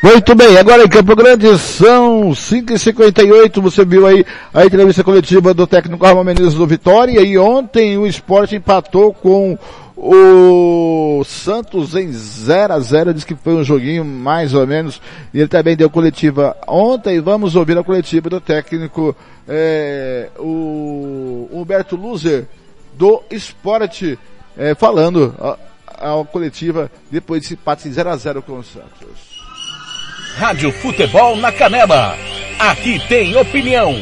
[0.00, 4.24] Muito bem, agora em Campo Grande são 5h58, você viu aí
[4.54, 9.58] a entrevista coletiva do técnico Arma Menezes do Vitória e ontem o esporte empatou com
[9.96, 15.02] O Santos em 0 a 0 diz que foi um joguinho mais ou menos.
[15.34, 17.20] E ele também deu coletiva ontem.
[17.20, 19.16] Vamos ouvir a coletiva do técnico,
[19.48, 22.46] é, o Humberto Luzer,
[22.94, 24.16] do Esporte,
[24.56, 29.27] é, falando a, a, coletiva depois desse empate 0 a 0 com o Santos.
[30.38, 32.16] Rádio Futebol na Canela.
[32.60, 33.92] Aqui tem opinião.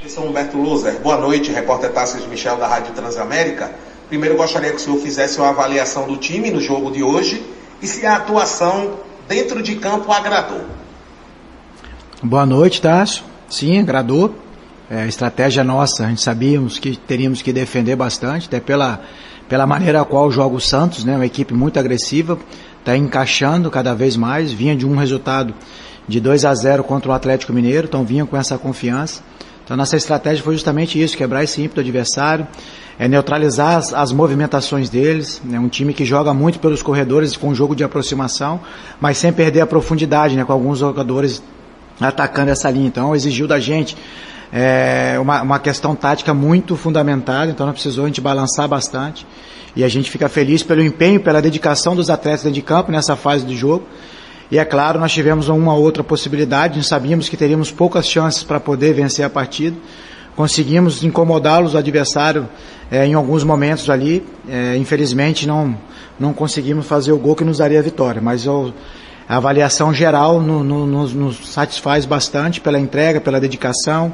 [0.00, 1.00] Eu sou Humberto Luzer.
[1.00, 3.72] Boa noite, repórter Tassis Michel da Rádio Transamérica.
[4.08, 7.44] Primeiro gostaria que o senhor fizesse uma avaliação do time no jogo de hoje
[7.82, 10.64] e se a atuação dentro de campo agradou.
[12.22, 13.24] Boa noite, Tássio.
[13.48, 14.32] Sim, agradou.
[14.88, 19.00] É, a estratégia nossa, a gente sabíamos que teríamos que defender bastante, até pela,
[19.48, 21.16] pela maneira a qual joga o Santos, né?
[21.16, 22.38] Uma equipe muito agressiva,
[22.80, 25.54] está encaixando cada vez mais, vinha de um resultado
[26.08, 29.22] de 2 a 0 contra o Atlético Mineiro, então vinha com essa confiança.
[29.64, 32.46] Então nossa estratégia foi justamente isso, quebrar esse ímpeto do adversário,
[32.98, 35.40] é neutralizar as, as movimentações deles.
[35.44, 35.60] Né?
[35.60, 38.60] um time que joga muito pelos corredores com um jogo de aproximação,
[39.00, 40.44] mas sem perder a profundidade, né?
[40.44, 41.42] com alguns jogadores
[42.00, 42.88] atacando essa linha.
[42.88, 43.96] Então exigiu da gente
[44.52, 49.26] é, uma, uma questão tática muito fundamentada, então não precisou a gente balançar bastante.
[49.74, 53.16] E a gente fica feliz pelo empenho, pela dedicação dos atletas dentro de campo nessa
[53.16, 53.86] fase do jogo.
[54.50, 58.58] E é claro, nós tivemos uma outra possibilidade, nós sabíamos que teríamos poucas chances para
[58.58, 59.76] poder vencer a partida.
[60.34, 62.48] Conseguimos incomodá-los, o adversário,
[62.90, 64.26] é, em alguns momentos ali.
[64.48, 65.76] É, infelizmente não,
[66.18, 68.74] não conseguimos fazer o gol que nos daria a vitória, mas eu,
[69.28, 74.12] a avaliação geral no, no, nos, nos, satisfaz bastante pela entrega, pela dedicação,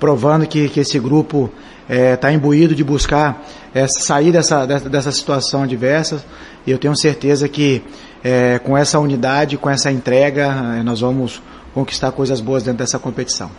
[0.00, 1.52] provando que, que esse grupo
[1.88, 6.24] está é, imbuído de buscar é, sair dessa, dessa, situação adversa.
[6.66, 7.82] E eu tenho certeza que
[8.22, 11.42] é, com essa unidade, com essa entrega, é, nós vamos
[11.74, 13.50] conquistar coisas boas dentro dessa competição.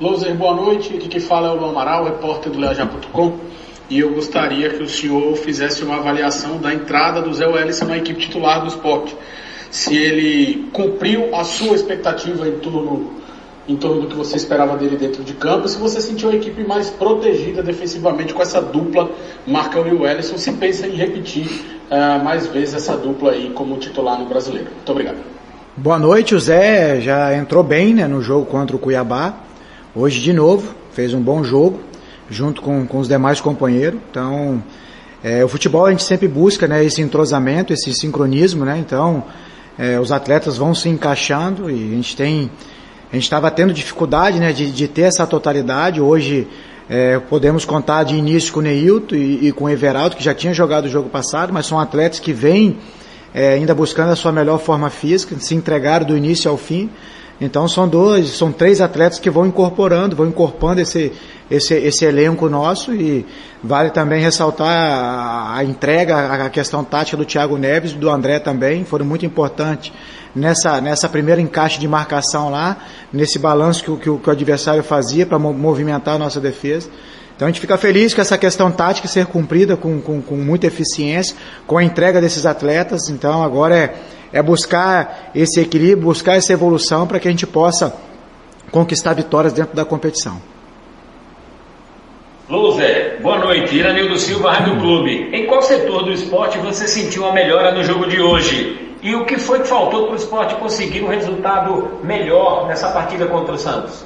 [0.00, 0.94] Louser, boa noite.
[0.94, 3.38] Aqui que fala é o Luan Amaral, repórter do Leojá.com.
[3.88, 7.96] E eu gostaria que o senhor fizesse uma avaliação da entrada do Zé Wellison na
[7.96, 9.16] equipe titular do esporte.
[9.70, 13.12] Se ele cumpriu a sua expectativa em torno,
[13.68, 16.62] em torno do que você esperava dele dentro de campo, se você sentiu a equipe
[16.64, 19.10] mais protegida defensivamente com essa dupla,
[19.46, 21.46] Marcão e o se pensa em repetir
[21.90, 24.68] uh, mais vezes essa dupla aí como titular no brasileiro.
[24.70, 25.18] Muito obrigado.
[25.76, 29.34] Boa noite, o Zé já entrou bem né, no jogo contra o Cuiabá.
[29.94, 31.80] Hoje de novo, fez um bom jogo,
[32.30, 34.00] junto com, com os demais companheiros.
[34.10, 34.62] Então,
[35.22, 38.78] é, o futebol a gente sempre busca né, esse entrosamento, esse sincronismo, né?
[38.78, 39.24] Então,
[39.78, 42.50] é, os atletas vão se encaixando e a gente tem.
[43.16, 46.02] Gente estava tendo dificuldade né, de, de ter essa totalidade.
[46.02, 46.46] Hoje
[46.86, 50.34] é, podemos contar de início com o Neilton e, e, com o Everaldo, que já
[50.34, 52.76] tinha jogado o jogo passado, mas são atletas que vêm
[53.32, 56.90] é, ainda buscando a sua melhor forma física, se entregaram do início ao fim.
[57.40, 61.10] Então são dois, são três atletas que vão incorporando, vão incorporando esse,
[61.50, 63.24] esse, esse elenco nosso e
[63.64, 68.40] vale também ressaltar a, a entrega, a questão tática do Thiago Neves e do André
[68.40, 69.90] também, foram muito importantes
[70.36, 72.76] nessa, nessa primeira encaixe de marcação lá,
[73.12, 76.88] nesse balanço que, que, que o adversário fazia para movimentar a nossa defesa.
[77.34, 80.68] Então a gente fica feliz com essa questão tática ser cumprida com, com, com muita
[80.68, 83.08] eficiência, com a entrega desses atletas.
[83.08, 83.94] Então agora é
[84.32, 87.94] é buscar esse equilíbrio, buscar essa evolução para que a gente possa
[88.70, 90.40] conquistar vitórias dentro da competição.
[92.48, 93.74] Loser, boa noite.
[93.74, 95.30] Iranildo Silva, Rádio Clube.
[95.32, 98.85] Em qual setor do esporte você sentiu uma melhora no jogo de hoje?
[99.06, 103.24] E o que foi que faltou para o esporte conseguir um resultado melhor nessa partida
[103.26, 104.04] contra o Santos?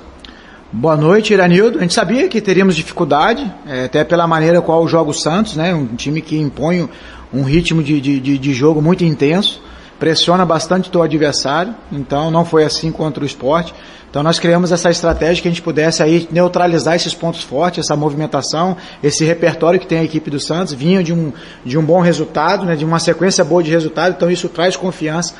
[0.71, 1.79] Boa noite, Iranildo.
[1.79, 5.75] A gente sabia que teríamos dificuldade, é, até pela maneira qual joga o Santos, né?
[5.75, 6.87] Um time que impõe
[7.33, 9.63] um ritmo de, de, de jogo muito intenso
[10.01, 13.75] pressiona bastante o adversário, então não foi assim contra o esporte.
[14.09, 17.95] Então nós criamos essa estratégia que a gente pudesse aí neutralizar esses pontos fortes, essa
[17.95, 21.33] movimentação, esse repertório que tem a equipe do Santos, vinha de um,
[21.65, 25.35] de um bom resultado, né, de uma sequência boa de resultado, então isso traz confiança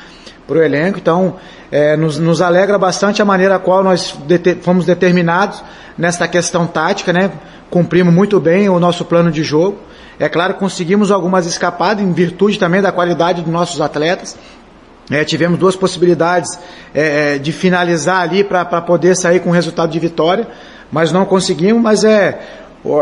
[0.47, 1.35] para o elenco, então
[1.71, 4.15] é, nos, nos alegra bastante a maneira a qual nós
[4.61, 5.61] fomos determinados
[5.97, 7.31] nesta questão tática, né,
[7.69, 9.79] cumprimos muito bem o nosso plano de jogo,
[10.21, 14.37] é claro, conseguimos algumas escapadas em virtude também da qualidade dos nossos atletas.
[15.09, 16.59] É, tivemos duas possibilidades
[16.93, 20.47] é, é de finalizar ali para poder sair com resultado de vitória,
[20.91, 21.81] mas não conseguimos.
[21.81, 22.39] Mas é,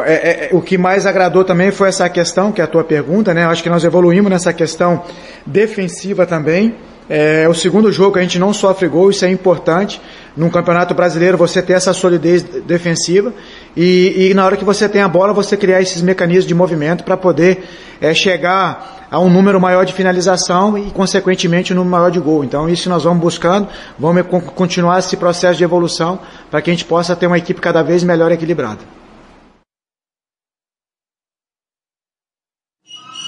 [0.05, 3.33] é, é, o que mais agradou também foi essa questão, que é a tua pergunta,
[3.33, 3.43] né?
[3.43, 5.03] Eu acho que nós evoluímos nessa questão
[5.45, 6.73] defensiva também.
[7.09, 9.99] É o segundo jogo que a gente não sofre gol, isso é importante.
[10.37, 13.33] Num campeonato brasileiro você ter essa solidez defensiva
[13.81, 17.01] e, e na hora que você tem a bola você criar esses mecanismos de movimento
[17.01, 17.63] para poder
[18.01, 22.43] é, chegar a um número maior de finalização e consequentemente um número maior de gol.
[22.43, 26.19] Então isso nós vamos buscando, vamos continuar esse processo de evolução
[26.51, 28.81] para que a gente possa ter uma equipe cada vez melhor equilibrada.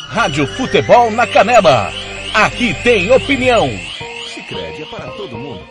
[0.10, 1.93] Rádio Futebol na Canela.
[2.34, 3.70] Aqui tem opinião.
[4.34, 5.70] Sicredi é para todo mundo.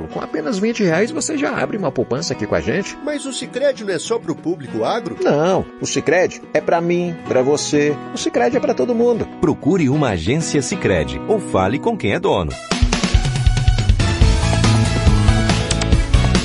[0.00, 2.96] Paulo, com apenas 20 reais você já abre uma poupança aqui com a gente.
[3.04, 5.16] Mas o Cicred não é só para o público agro?
[5.22, 7.96] Não, o Cicred é para mim, para você.
[8.14, 9.26] O Cicred é para todo mundo.
[9.40, 12.52] Procure uma agência Cicred ou fale com quem é dono.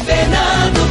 [0.05, 0.84] Fernando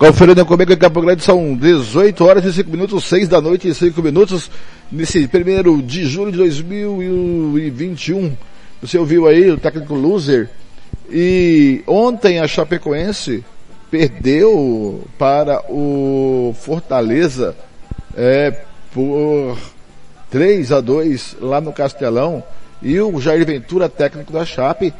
[0.00, 3.74] Conferindo comigo em Campo Grande, são 18 horas e 5 minutos, 6 da noite e
[3.74, 4.50] 5 minutos,
[4.90, 8.34] nesse primeiro de julho de 2021.
[8.80, 10.48] Você ouviu aí o técnico loser.
[11.10, 13.44] E ontem a Chapecoense
[13.90, 17.54] perdeu para o Fortaleza
[18.16, 18.58] é,
[18.94, 19.58] por
[20.30, 22.42] 3 a 2 lá no Castelão.
[22.80, 24.94] E o Jair Ventura, técnico da Chape,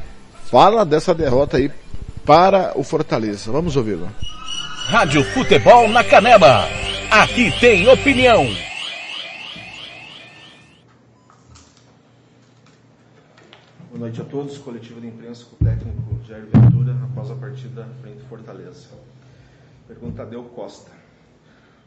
[0.50, 1.70] fala dessa derrota aí
[2.26, 3.50] para o Fortaleza.
[3.50, 4.06] Vamos ouvi-lo.
[4.90, 6.64] Rádio Futebol na Canela.
[7.12, 8.44] Aqui tem opinião.
[13.88, 14.58] Boa noite a todos.
[14.58, 18.88] Coletivo de imprensa com o técnico Jair Ventura após a partida frente Fortaleza.
[19.86, 20.90] Pergunta Deu Costa.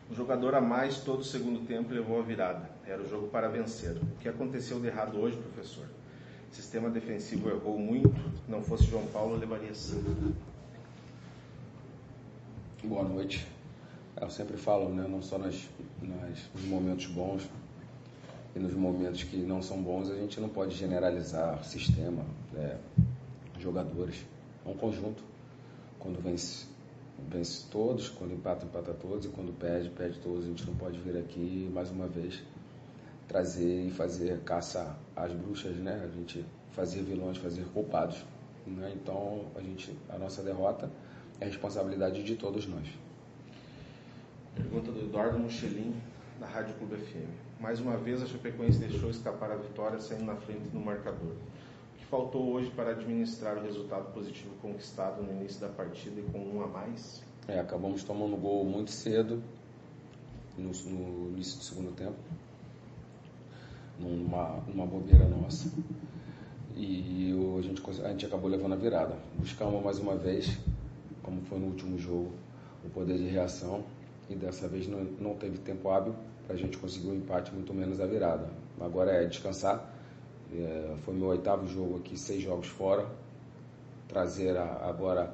[0.09, 2.69] Um jogador a mais todo o segundo tempo levou a virada.
[2.87, 3.97] Era o jogo para vencer.
[3.97, 5.87] O que aconteceu de errado hoje, professor?
[6.49, 8.15] O sistema defensivo errou muito.
[8.47, 10.52] Não fosse João Paulo, levaria cinco.
[13.03, 13.45] Boa noite.
[14.15, 15.69] Eu sempre falo, né, não só nas,
[16.01, 17.49] nas, nos momentos bons
[18.55, 22.23] e nos momentos que não são bons, a gente não pode generalizar sistema,
[22.55, 22.77] é,
[23.59, 24.25] jogadores.
[24.65, 25.21] É um conjunto.
[25.99, 26.65] Quando vence,
[27.27, 30.45] vence todos, quando empata, empata todos, e quando perde, perde todos.
[30.45, 32.41] A gente não pode vir aqui, mais uma vez,
[33.27, 36.01] trazer e fazer caça às bruxas, né?
[36.05, 38.23] A gente fazer vilões, fazer culpados.
[38.65, 38.93] Né?
[38.95, 40.89] Então, a, gente, a nossa derrota
[41.39, 42.87] é responsabilidade de todos nós.
[44.55, 45.95] Pergunta do Eduardo Michelin,
[46.39, 47.29] da Rádio Clube FM.
[47.59, 51.31] Mais uma vez a Chapecoense deixou escapar a vitória saindo na frente no marcador.
[51.31, 56.23] O que faltou hoje para administrar o resultado positivo conquistado no início da partida e
[56.23, 57.23] com um a mais?
[57.47, 59.41] É, acabamos tomando gol muito cedo
[60.57, 62.17] no, no início do segundo tempo,
[63.99, 65.71] numa, numa bobeira nossa.
[66.75, 69.17] E a gente, a gente acabou levando a virada.
[69.37, 70.57] Buscamos mais uma vez
[71.23, 72.31] como foi no último jogo,
[72.85, 73.83] o poder de reação
[74.29, 76.13] e dessa vez não, não teve tempo hábil
[76.45, 78.49] para a gente conseguir o um empate, muito menos a virada.
[78.79, 79.93] Agora é descansar.
[80.53, 83.07] É, foi meu oitavo jogo aqui, seis jogos fora.
[84.07, 85.33] Trazer a, agora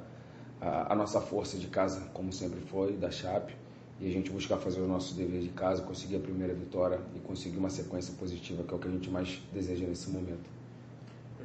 [0.60, 3.54] a, a, nossa força de casa, como sempre foi, da Chape,
[4.00, 7.18] e a gente buscar fazer o nosso dever de casa, conseguir a primeira vitória e
[7.18, 10.59] conseguir uma sequência positiva, que é o que a gente mais deseja nesse momento.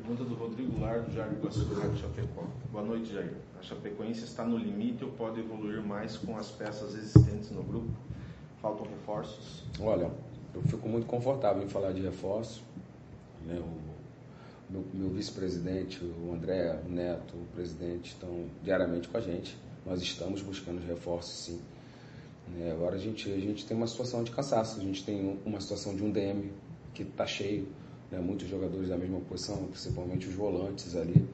[0.06, 2.43] Pergunta do Rodrigo Lar, do Jair Rádio Chapecó.
[2.72, 3.34] Boa noite, Jair.
[3.60, 7.90] A Chapecoense está no limite ou pode evoluir mais com as peças existentes no grupo?
[8.61, 9.64] Faltam reforços?
[9.80, 10.11] Olha,
[10.53, 12.64] eu fico muito confortável em falar de reforço.
[13.48, 13.60] Né?
[13.60, 19.57] O meu, meu vice-presidente, o André, o Neto, o presidente estão diariamente com a gente.
[19.84, 21.61] Nós estamos buscando reforços, sim.
[22.49, 22.72] Né?
[22.72, 25.95] Agora a gente, a gente tem uma situação de cansaço, a gente tem uma situação
[25.95, 26.53] de um DM
[26.94, 27.68] que está cheio
[28.15, 31.27] né, muitos jogadores da mesma posição, principalmente os volantes ali.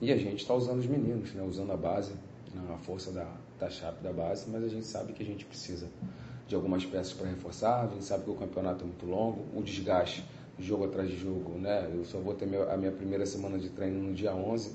[0.00, 2.12] E a gente está usando os meninos, né, usando a base,
[2.54, 3.28] né, a força da,
[3.58, 5.88] da chape da base, mas a gente sabe que a gente precisa
[6.46, 9.62] de algumas peças para reforçar, a gente sabe que o campeonato é muito longo, o
[9.62, 10.24] desgaste,
[10.58, 11.88] jogo atrás de jogo, né?
[11.92, 14.72] Eu só vou ter a minha primeira semana de treino no dia 11,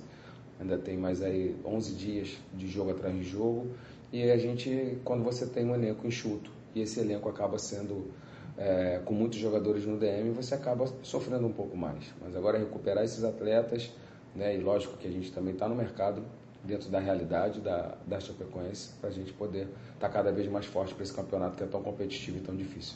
[0.60, 3.68] ainda tem mais aí 11 dias de jogo atrás de jogo,
[4.12, 8.12] e a gente, quando você tem um elenco enxuto, e esse elenco acaba sendo
[8.58, 12.14] é, com muitos jogadores no DM, você acaba sofrendo um pouco mais.
[12.22, 13.92] Mas agora recuperar esses atletas,
[14.36, 16.24] né, e lógico que a gente também está no mercado,
[16.64, 20.66] dentro da realidade da, da Chapecoense, para a gente poder estar tá cada vez mais
[20.66, 22.96] forte para esse campeonato que é tão competitivo e tão difícil.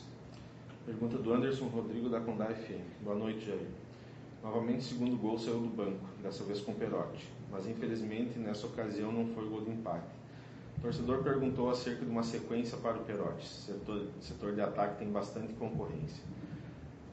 [0.86, 3.04] Pergunta do Anderson Rodrigo da Condá FM.
[3.04, 3.68] Boa noite, Jair.
[4.42, 7.28] Novamente, segundo gol saiu do banco, dessa vez com Perotti.
[7.52, 10.17] Mas infelizmente, nessa ocasião, não foi gol de empate.
[10.88, 13.46] Torcedor perguntou acerca de uma sequência para o Perotti.
[13.46, 16.24] Setor, setor de ataque tem bastante concorrência.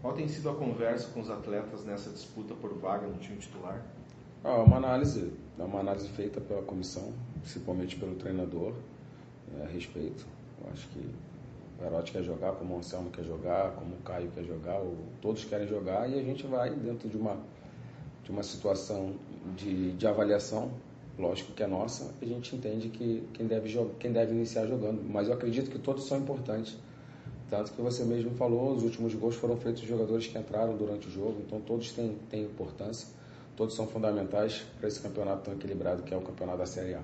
[0.01, 3.83] Qual tem sido a conversa com os atletas nessa disputa por vaga no time titular?
[4.45, 8.75] É uma análise, é uma análise feita pela comissão, principalmente pelo treinador.
[9.59, 10.25] é, respeito.
[10.63, 14.31] Eu acho que o Perotti quer jogar, como o Anselmo quer jogar, como o Caio
[14.31, 17.37] quer jogar, o, todos querem jogar e a gente vai dentro de uma,
[18.23, 19.17] de uma situação
[19.57, 20.71] de, de avaliação,
[21.19, 25.03] lógico que é nossa, a gente entende que quem deve, quem deve iniciar jogando.
[25.03, 26.77] Mas eu acredito que todos são importantes.
[27.51, 31.07] Tanto que você mesmo falou, os últimos gols foram feitos de jogadores que entraram durante
[31.07, 33.07] o jogo, então todos têm, têm importância,
[33.55, 37.03] todos são fundamentais para esse campeonato tão equilibrado que é o campeonato da Série A.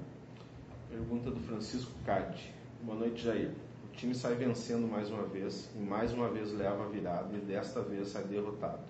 [0.89, 2.53] Pergunta do Francisco Cade.
[2.83, 3.51] Boa noite, Jair.
[3.85, 7.41] O time sai vencendo mais uma vez e mais uma vez leva a virada e
[7.41, 8.81] desta vez sai derrotado.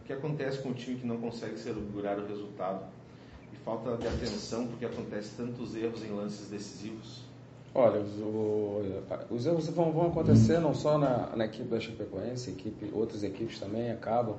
[0.00, 2.86] O que acontece com o time que não consegue segurar o resultado
[3.66, 7.22] falta de atenção porque acontece tantos erros em lances decisivos?
[7.74, 8.80] Olha, o,
[9.28, 13.58] os erros vão, vão, acontecer não só na, na equipe da Chapecoense, equipe, outras equipes
[13.58, 14.36] também acabam.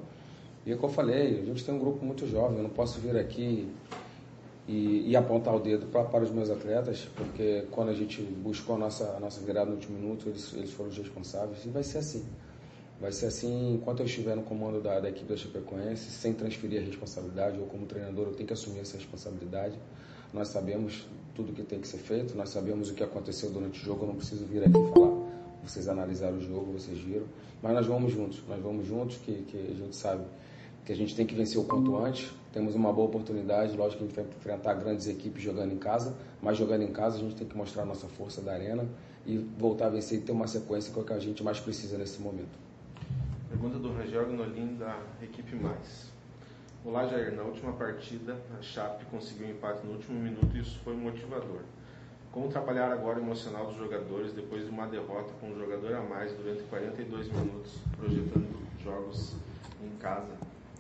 [0.66, 2.70] E é o que eu falei, a gente tem um grupo muito jovem, eu não
[2.70, 3.70] posso vir aqui
[4.68, 8.76] e, e apontar o dedo pra, para os meus atletas, porque quando a gente buscou
[8.76, 11.84] a nossa, a nossa virada no último minuto, eles, eles foram os responsáveis, e vai
[11.84, 12.26] ser assim.
[13.00, 16.82] Vai ser assim enquanto eu estiver no comando da, da equipe da Chapecoense, sem transferir
[16.82, 19.78] a responsabilidade, ou como treinador eu tenho que assumir essa responsabilidade.
[20.34, 23.86] Nós sabemos tudo que tem que ser feito, nós sabemos o que aconteceu durante o
[23.86, 25.16] jogo, eu não preciso vir aqui falar.
[25.64, 27.28] Vocês analisaram o jogo, vocês viram,
[27.62, 30.24] mas nós vamos juntos, nós vamos juntos, que, que a gente sabe
[30.84, 32.32] que a gente tem que vencer o quanto antes.
[32.54, 36.16] Temos uma boa oportunidade, lógico que a gente vai enfrentar grandes equipes jogando em casa,
[36.42, 38.88] mas jogando em casa a gente tem que mostrar a nossa força da arena
[39.26, 41.60] e voltar a vencer e ter uma sequência que é o que a gente mais
[41.60, 42.67] precisa nesse momento.
[43.50, 46.12] Pergunta do Rangel Gnolin da equipe Mais.
[46.84, 50.78] Olá Jair, na última partida a Chape conseguiu um empate no último minuto e isso
[50.84, 51.62] foi motivador.
[52.30, 56.02] Como trabalhar agora o emocional dos jogadores depois de uma derrota com um jogador a
[56.02, 59.34] mais durante 42 minutos, projetando jogos
[59.82, 60.34] em casa?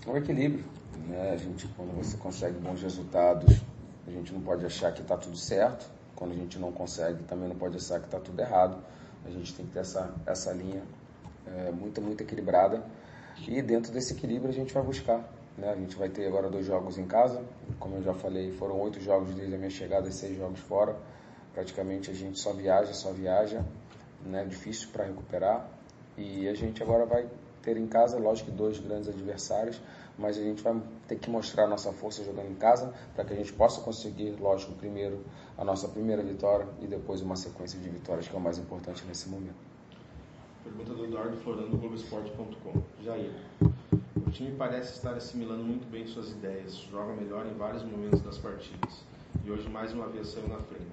[0.05, 0.65] É um equilíbrio.
[1.07, 1.31] Né?
[1.31, 3.61] A gente, quando você consegue bons resultados,
[4.05, 5.89] a gente não pode achar que está tudo certo.
[6.17, 8.77] Quando a gente não consegue, também não pode achar que está tudo errado.
[9.25, 10.83] A gente tem que ter essa, essa linha
[11.55, 12.83] é, muito, muito equilibrada.
[13.47, 15.23] E dentro desse equilíbrio a gente vai buscar.
[15.57, 15.69] Né?
[15.69, 17.43] A gente vai ter agora dois jogos em casa.
[17.79, 20.95] Como eu já falei, foram oito jogos desde a minha chegada seis jogos fora.
[21.53, 23.63] Praticamente a gente só viaja, só viaja.
[24.25, 24.45] Né?
[24.45, 25.69] Difícil para recuperar.
[26.17, 27.27] E a gente agora vai
[27.61, 29.79] ter em casa, lógico dois grandes adversários,
[30.17, 33.33] mas a gente vai ter que mostrar a nossa força jogando em casa para que
[33.33, 35.25] a gente possa conseguir, lógico, primeiro
[35.57, 39.03] a nossa primeira vitória e depois uma sequência de vitórias que é o mais importante
[39.05, 39.76] nesse momento.
[40.67, 42.83] Pergunta do Eduardo Florando do Globoesporte.com.
[43.01, 43.31] Jair,
[44.15, 48.37] o time parece estar assimilando muito bem suas ideias, joga melhor em vários momentos das
[48.37, 49.05] partidas
[49.45, 50.91] e hoje mais uma vez saiu na frente.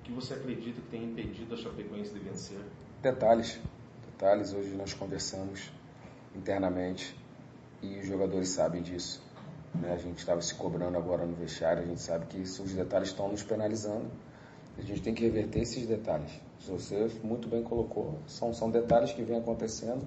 [0.00, 2.60] O que você acredita que tem impedido a Chapecoense de vencer?
[3.02, 3.58] Detalhes.
[4.06, 5.72] Detalhes, hoje nós conversamos
[6.36, 7.16] internamente
[7.82, 9.20] e os jogadores sabem disso.
[9.74, 9.92] Né?
[9.92, 13.08] A gente estava se cobrando agora no vestiário, a gente sabe que isso, os detalhes
[13.08, 14.08] estão nos penalizando.
[14.78, 16.30] A gente tem que reverter esses detalhes.
[16.66, 20.04] Você muito bem colocou, são, são detalhes que vêm acontecendo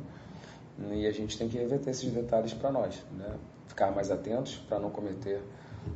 [0.92, 3.04] e a gente tem que reverter esses detalhes para nós.
[3.12, 3.36] Né?
[3.68, 5.42] Ficar mais atentos para não cometer,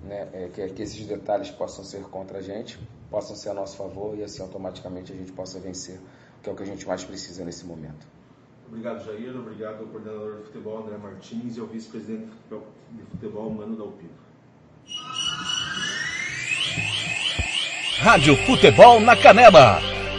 [0.03, 2.79] né, é, que, que esses detalhes possam ser contra a gente,
[3.09, 5.99] possam ser a nosso favor e assim automaticamente a gente possa vencer,
[6.41, 8.07] que é o que a gente mais precisa nesse momento.
[8.67, 9.35] Obrigado, Jair.
[9.35, 12.31] Obrigado ao coordenador de futebol, André Martins, e ao vice-presidente
[12.91, 14.09] de futebol, Mano Dalpino.
[17.99, 19.94] Rádio Futebol na Canela.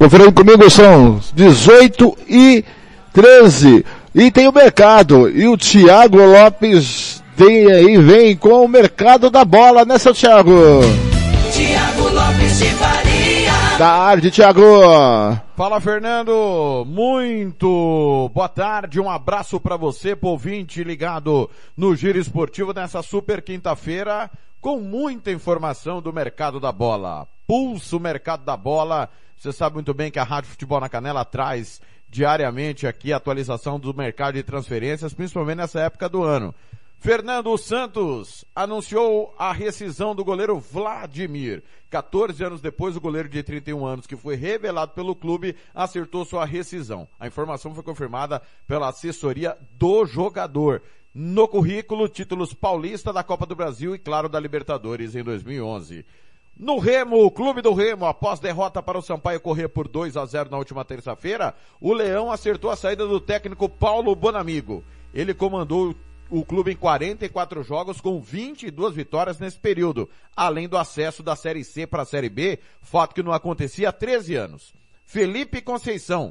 [0.00, 2.64] Conferindo comigo são 18 e
[3.12, 3.84] 13.
[4.14, 5.28] E tem o mercado.
[5.28, 10.52] E o Thiago Lopes tem aí, vem com o mercado da bola, né, seu Thiago?
[11.52, 13.52] Thiago Lopes de Faria.
[13.76, 14.62] Tarde, Thiago.
[15.54, 16.86] Fala, Fernando.
[16.88, 18.98] Muito boa tarde.
[18.98, 24.30] Um abraço para você, ouvinte ligado no Giro Esportivo nessa super quinta-feira
[24.62, 27.28] com muita informação do mercado da bola.
[27.46, 29.10] pulsa o mercado da bola.
[29.40, 31.80] Você sabe muito bem que a Rádio Futebol na Canela traz
[32.10, 36.54] diariamente aqui a atualização do mercado de transferências, principalmente nessa época do ano.
[36.98, 41.62] Fernando Santos anunciou a rescisão do goleiro Vladimir.
[41.88, 46.44] 14 anos depois, o goleiro de 31 anos, que foi revelado pelo clube, acertou sua
[46.44, 47.08] rescisão.
[47.18, 50.82] A informação foi confirmada pela assessoria do jogador.
[51.14, 56.04] No currículo, títulos paulista da Copa do Brasil e, claro, da Libertadores em 2011.
[56.60, 60.26] No Remo, o clube do Remo, após derrota para o Sampaio correr por 2 a
[60.26, 64.84] 0 na última terça-feira, o Leão acertou a saída do técnico Paulo Bonamigo.
[65.14, 65.94] Ele comandou
[66.28, 70.06] o clube em 44 jogos com 22 vitórias nesse período,
[70.36, 73.92] além do acesso da Série C para a Série B, fato que não acontecia há
[73.92, 74.74] 13 anos.
[75.06, 76.30] Felipe Conceição,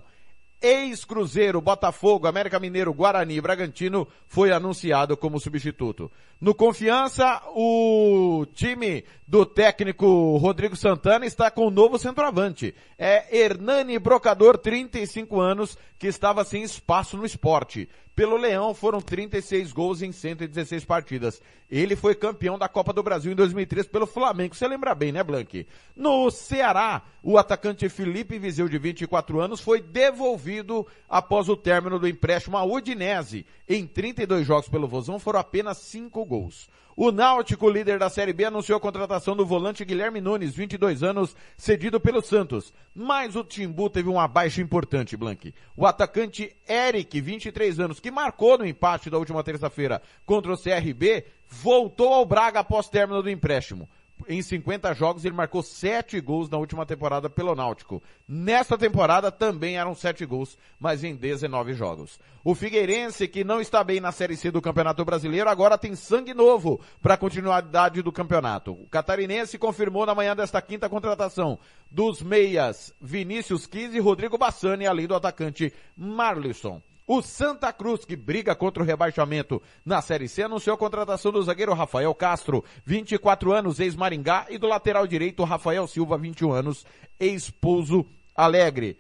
[0.62, 6.12] ex-Cruzeiro, Botafogo, América Mineiro, Guarani e Bragantino, foi anunciado como substituto.
[6.40, 12.74] No Confiança, o time do técnico Rodrigo Santana está com um novo centroavante.
[12.98, 17.90] É Hernani Brocador, 35 anos, que estava sem espaço no esporte.
[18.20, 21.42] Pelo Leão foram 36 gols em 116 partidas.
[21.72, 24.54] Ele foi campeão da Copa do Brasil em 2003 pelo Flamengo.
[24.54, 25.66] Você lembra bem, né, Blanque?
[25.96, 32.10] No Ceará, o atacante Felipe Viseu, de 24 anos, foi devolvido após o término do
[32.10, 33.46] empréstimo à Udinese.
[33.66, 36.68] Em 32 jogos pelo Vozão foram apenas 5 gols.
[37.02, 41.34] O Náutico, líder da Série B, anunciou a contratação do volante Guilherme Nunes, 22 anos,
[41.56, 42.74] cedido pelo Santos.
[42.94, 45.54] Mas o Timbu teve uma baixa importante, Blank.
[45.78, 51.24] O atacante Eric, 23 anos, que marcou no empate da última terça-feira contra o CRB,
[51.48, 53.88] voltou ao Braga após término do empréstimo
[54.28, 58.02] em 50 jogos, ele marcou 7 gols na última temporada pelo Náutico.
[58.28, 62.20] Nesta temporada também eram 7 gols, mas em 19 jogos.
[62.44, 66.34] O Figueirense, que não está bem na Série C do Campeonato Brasileiro, agora tem sangue
[66.34, 68.72] novo para a continuidade do campeonato.
[68.72, 71.60] O catarinense confirmou na manhã desta quinta contratação
[71.90, 76.82] dos meias Vinícius Quis e Rodrigo Bassani, além do atacante Marlisson.
[77.12, 81.42] O Santa Cruz, que briga contra o rebaixamento na Série C, anunciou a contratação do
[81.42, 86.86] zagueiro Rafael Castro, 24 anos, ex-Maringá, e do lateral direito Rafael Silva, 21 anos,
[87.20, 88.06] ex-Pouso
[88.36, 88.96] Alegre.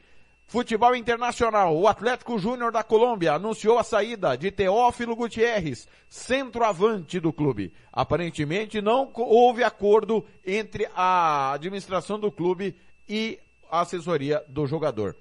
[0.48, 7.31] Futebol Internacional, o Atlético Júnior da Colômbia anunciou a saída de Teófilo Gutierrez, centroavante do
[7.31, 7.72] clube.
[7.94, 12.76] Aparentemente não houve acordo entre a administração do clube
[13.07, 13.38] e
[13.69, 15.15] a assessoria do jogador.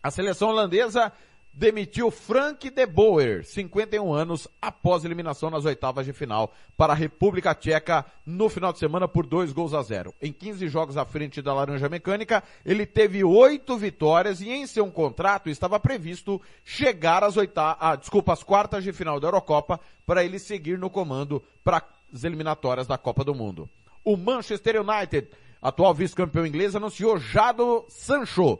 [0.00, 1.12] A seleção holandesa
[1.52, 7.54] demitiu Frank de Boer, 51 anos, após eliminação nas oitavas de final para a República
[7.54, 10.14] Tcheca no final de semana por dois gols a zero.
[10.20, 14.90] Em 15 jogos à frente da Laranja Mecânica, ele teve oito vitórias e em seu
[14.90, 20.24] contrato estava previsto chegar às oitavas, ah, desculpa, às quartas de final da Eurocopa para
[20.24, 23.68] ele seguir no comando para as eliminatórias da Copa do Mundo.
[24.04, 25.28] O Manchester United,
[25.60, 28.58] atual vice-campeão inglês, anunciou Jado Sancho,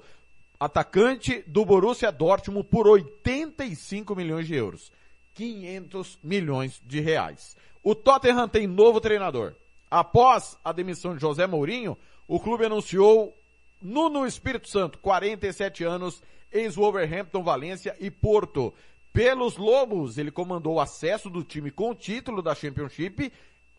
[0.64, 4.92] atacante do Borussia Dortmund por 85 milhões de euros.
[5.34, 7.56] 500 milhões de reais.
[7.82, 9.54] O Tottenham tem novo treinador.
[9.90, 11.98] Após a demissão de José Mourinho,
[12.28, 13.36] o clube anunciou
[13.80, 16.22] Nuno Espírito Santo, 47 anos,
[16.52, 18.72] ex-Wolverhampton, Valência e Porto.
[19.12, 23.32] Pelos Lobos, ele comandou o acesso do time com o título da Championship,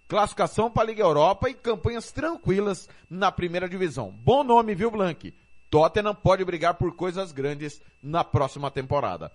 [0.05, 4.11] classificação para a Liga Europa e campanhas tranquilas na primeira divisão.
[4.11, 5.33] Bom nome, viu, Blank?
[5.73, 9.31] Tottenham pode brigar por coisas grandes na próxima temporada.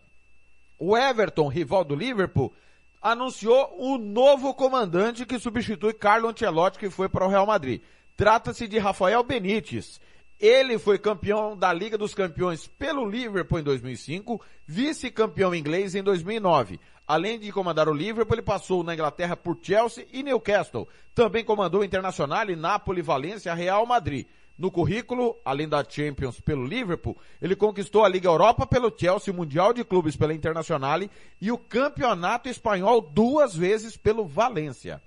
[0.78, 2.54] O Everton, rival do Liverpool,
[3.02, 7.82] anunciou o novo comandante que substitui Carlo Ancelotti, que foi para o Real Madrid.
[8.16, 10.00] Trata-se de Rafael Benítez.
[10.38, 16.78] Ele foi campeão da Liga dos Campeões pelo Liverpool em 2005, vice-campeão inglês em 2009.
[17.04, 20.86] Além de comandar o Liverpool, ele passou na Inglaterra por Chelsea e Newcastle.
[21.16, 24.24] Também comandou Internacional Napoli, Valência, Real Madrid.
[24.58, 29.36] No currículo, além da Champions pelo Liverpool, ele conquistou a Liga Europa pelo Chelsea, o
[29.36, 30.98] Mundial de Clubes pela Internacional
[31.40, 35.00] e o Campeonato Espanhol duas vezes pelo Valência.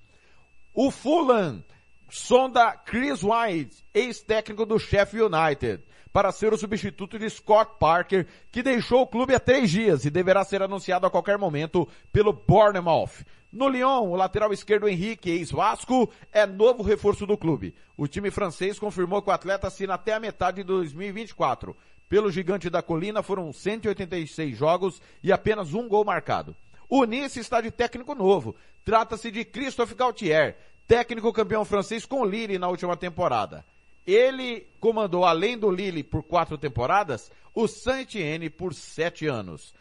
[0.74, 1.62] O Fulham
[2.10, 5.84] sonda Chris White, ex-técnico do Sheffield United,
[6.14, 10.10] para ser o substituto de Scott Parker, que deixou o clube há três dias e
[10.10, 13.26] deverá ser anunciado a qualquer momento pelo Bournemouth.
[13.52, 17.76] No Lyon, o lateral esquerdo Henrique, ex-Vasco, é novo reforço do clube.
[17.98, 21.76] O time francês confirmou que o atleta assina até a metade de 2024.
[22.08, 26.56] Pelo gigante da colina foram 186 jogos e apenas um gol marcado.
[26.88, 28.56] O Nice está de técnico novo.
[28.86, 30.58] Trata-se de Christophe Gautier,
[30.88, 33.66] técnico campeão francês com Lille na última temporada.
[34.08, 39.74] Ele comandou, além do Lille por quatro temporadas, o Saint-Étienne por sete anos.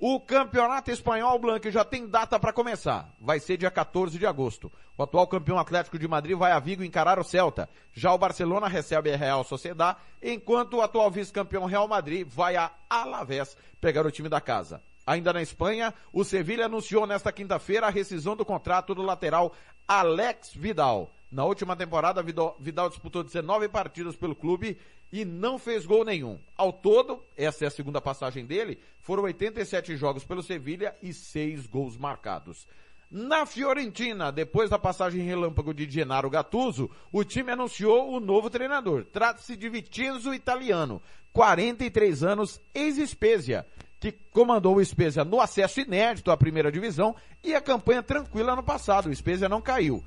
[0.00, 3.12] O Campeonato Espanhol, Blanco, já tem data para começar.
[3.20, 4.70] Vai ser dia 14 de agosto.
[4.96, 7.68] O atual campeão Atlético de Madrid vai a Vigo encarar o Celta.
[7.92, 12.70] Já o Barcelona recebe a Real Sociedad, enquanto o atual vice-campeão Real Madrid vai a
[12.88, 14.80] Alavés pegar o time da casa.
[15.04, 19.52] Ainda na Espanha, o Sevilha anunciou nesta quinta-feira a rescisão do contrato do lateral
[19.88, 21.10] Alex Vidal.
[21.30, 24.78] Na última temporada, Vidal, Vidal disputou 19 partidas pelo clube
[25.12, 26.38] e não fez gol nenhum.
[26.56, 31.66] Ao todo, essa é a segunda passagem dele, foram 87 jogos pelo Sevilha e 6
[31.66, 32.66] gols marcados.
[33.10, 39.06] Na Fiorentina, depois da passagem relâmpago de Gennaro Gattuso, o time anunciou o novo treinador.
[39.06, 41.00] Trata-se de Vicenzo Italiano,
[41.32, 43.66] 43 anos, ex-Spezia,
[43.98, 48.62] que comandou o Spezia no acesso inédito à primeira divisão e a campanha tranquila no
[48.62, 49.08] passado.
[49.08, 50.04] O Spezia não caiu.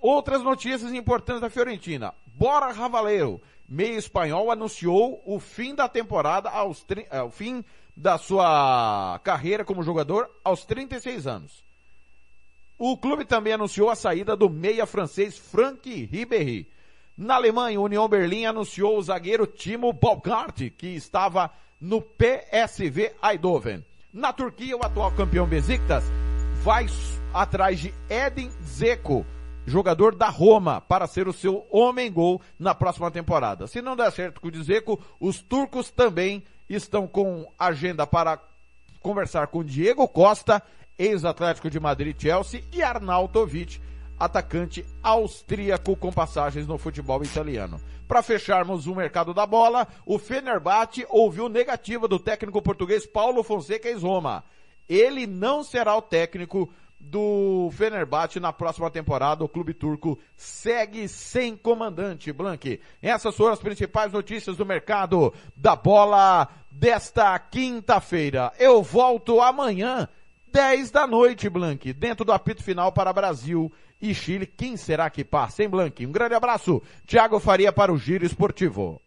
[0.00, 2.14] Outras notícias importantes da Fiorentina.
[2.26, 7.64] Bora Ravaleiro, meio espanhol, anunciou o fim da temporada aos é, o fim
[7.96, 11.64] da sua carreira como jogador aos 36 anos.
[12.76, 16.68] O clube também anunciou a saída do meia francês Frank Ribéry.
[17.16, 21.50] Na Alemanha, União Berlim anunciou o zagueiro Timo Baumgart, que estava
[21.80, 23.84] no PSV Eindhoven.
[24.12, 26.04] Na Turquia, o atual campeão Besiktas
[26.64, 26.86] vai
[27.32, 29.24] atrás de Edin Zeko,
[29.66, 33.66] jogador da Roma, para ser o seu homem-gol na próxima temporada.
[33.66, 38.38] Se não der certo com o Dzeko, os turcos também estão com agenda para
[39.00, 40.62] conversar com Diego Costa,
[40.98, 43.80] ex-Atlético de Madrid Chelsea, e Arnautovic,
[44.18, 47.80] atacante austríaco com passagens no futebol italiano.
[48.06, 53.88] Para fecharmos o mercado da bola, o Fenerbahçe ouviu negativa do técnico português Paulo Fonseca
[53.88, 54.44] ex-Roma.
[54.88, 56.70] Ele não será o técnico
[57.04, 59.44] do Fenerbahçe na próxima temporada.
[59.44, 62.80] O clube turco segue sem comandante, Blank.
[63.02, 68.52] Essas foram as principais notícias do mercado da bola desta quinta-feira.
[68.58, 70.08] Eu volto amanhã,
[70.52, 73.70] 10 da noite, Blank, dentro do apito final para Brasil
[74.00, 74.46] e Chile.
[74.46, 76.04] Quem será que passa, hein, Blank?
[76.06, 76.82] Um grande abraço.
[77.06, 79.00] Thiago Faria para o Giro Esportivo.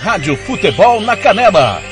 [0.00, 1.91] Rádio Futebol na Canela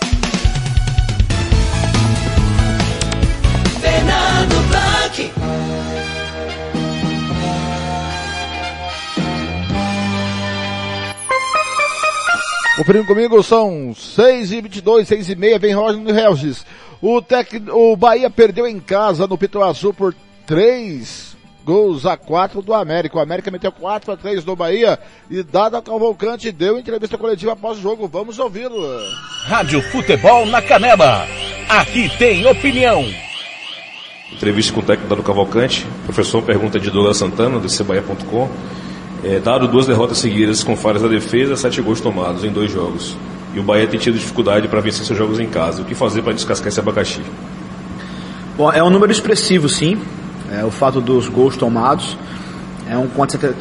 [12.81, 16.65] Conferindo comigo, são 6 e 22 6 e meia, vem Roger no Regis.
[16.99, 17.47] O, tec...
[17.71, 20.15] o Bahia perdeu em casa no Pituaçu por
[20.47, 23.19] 3 gols a 4 do América.
[23.19, 24.97] O América meteu 4 a 3 no Bahia
[25.29, 28.07] e Dada Cavalcante deu entrevista coletiva após o jogo.
[28.07, 28.81] Vamos ouvi-lo.
[29.45, 31.27] Rádio Futebol na Canela.
[31.69, 33.05] Aqui tem opinião.
[34.31, 35.85] Entrevista com o técnico Dado Cavalcante.
[36.03, 38.49] Professor, pergunta de Douglas Santana, do Cebaia.com.
[39.23, 43.15] É, dado duas derrotas seguidas com falhas da defesa, sete gols tomados em dois jogos.
[43.53, 45.81] E o Bahia tem tido dificuldade para vencer seus jogos em casa.
[45.81, 47.21] O que fazer para descascar esse abacaxi?
[48.57, 49.99] Bom, é um número expressivo, sim.
[50.51, 52.17] É, o fato dos gols tomados.
[52.89, 53.07] É um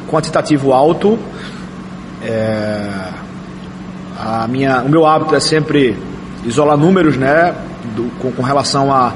[0.08, 1.18] quantitativo alto.
[2.22, 3.08] É,
[4.18, 5.96] a minha, o meu hábito é sempre
[6.44, 7.54] isolar números, né,
[7.96, 9.12] do, com, com relação à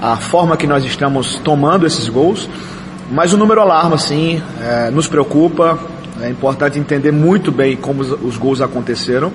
[0.00, 2.48] a, a forma que nós estamos tomando esses gols.
[3.10, 5.78] Mas o número alarma, sim, é, nos preocupa.
[6.22, 9.32] É importante entender muito bem como os, os gols aconteceram.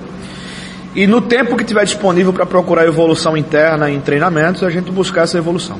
[0.94, 5.22] E no tempo que tiver disponível para procurar evolução interna em treinamentos, a gente buscar
[5.22, 5.78] essa evolução.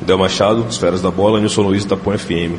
[0.00, 2.54] Del Machado, Esferas da Bola, Nilson Luiz, Tapão FM.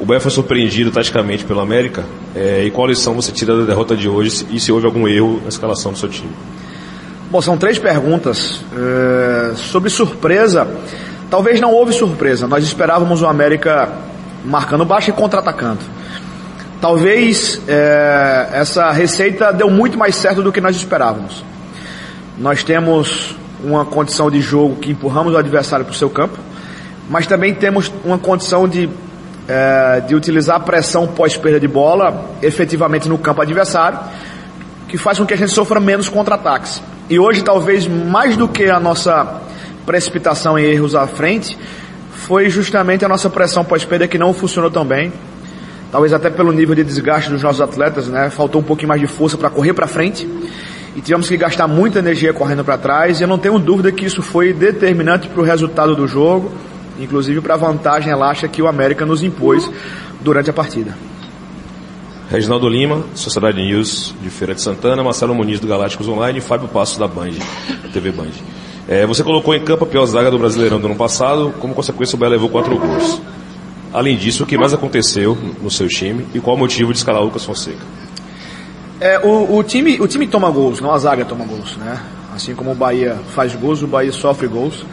[0.00, 2.06] O Bahia foi surpreendido taticamente pelo América.
[2.34, 5.38] É, e qual lição você tira da derrota de hoje e se houve algum erro
[5.42, 6.30] na escalação do seu time?
[7.30, 8.62] Bom, são três perguntas.
[8.74, 10.66] É, sobre surpresa,
[11.30, 12.48] Talvez não houve surpresa.
[12.48, 13.88] Nós esperávamos o América
[14.44, 15.78] marcando baixo e contra-atacando.
[16.80, 21.44] Talvez é, essa receita deu muito mais certo do que nós esperávamos.
[22.36, 26.38] Nós temos uma condição de jogo que empurramos o adversário para o seu campo,
[27.08, 28.88] mas também temos uma condição de,
[29.46, 33.98] é, de utilizar a pressão pós-perda de bola efetivamente no campo adversário,
[34.88, 36.82] que faz com que a gente sofra menos contra-ataques.
[37.08, 39.42] E hoje, talvez mais do que a nossa
[39.84, 41.56] precipitação em erros à frente,
[42.12, 45.12] foi justamente a nossa pressão pós-perda que não funcionou tão bem.
[45.90, 48.30] Talvez até pelo nível de desgaste dos nossos atletas, né?
[48.30, 50.28] Faltou um pouquinho mais de força para correr para frente
[50.94, 53.20] e tivemos que gastar muita energia correndo para trás.
[53.20, 56.52] E eu não tenho dúvida que isso foi determinante para o resultado do jogo,
[56.98, 59.68] inclusive para a vantagem elástica que o América nos impôs
[60.20, 60.96] durante a partida.
[62.30, 66.68] Reginaldo Lima, Sociedade News de Feira de Santana, Marcelo Muniz do Galácticos Online e Fábio
[66.68, 67.32] Passos da Band,
[67.92, 68.30] TV Band.
[68.90, 72.16] É, você colocou em campo a pior zaga do Brasileirão do ano passado, como consequência
[72.16, 73.22] o Bahia levou quatro gols.
[73.92, 77.22] Além disso, o que mais aconteceu no seu time e qual o motivo de escalar
[77.22, 77.78] o Lucas Fonseca?
[79.00, 82.00] É, o, o, time, o time toma gols, não a zaga toma gols, né?
[82.34, 84.84] Assim como o Bahia faz gols, o Bahia sofre gols.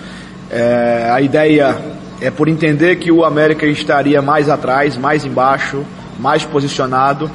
[0.52, 1.76] É, a ideia
[2.22, 5.84] é por entender que o América estaria mais atrás, mais embaixo,
[6.20, 7.32] mais posicionado.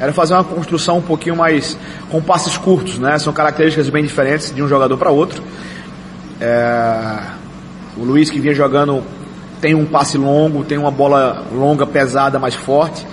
[0.00, 1.76] Era fazer uma construção um pouquinho mais
[2.10, 3.18] com passes curtos, né?
[3.18, 5.42] São características bem diferentes de um jogador para outro.
[6.40, 7.18] É,
[7.96, 9.02] o Luiz que vinha jogando
[9.60, 13.06] tem um passe longo, tem uma bola longa, pesada, mais forte.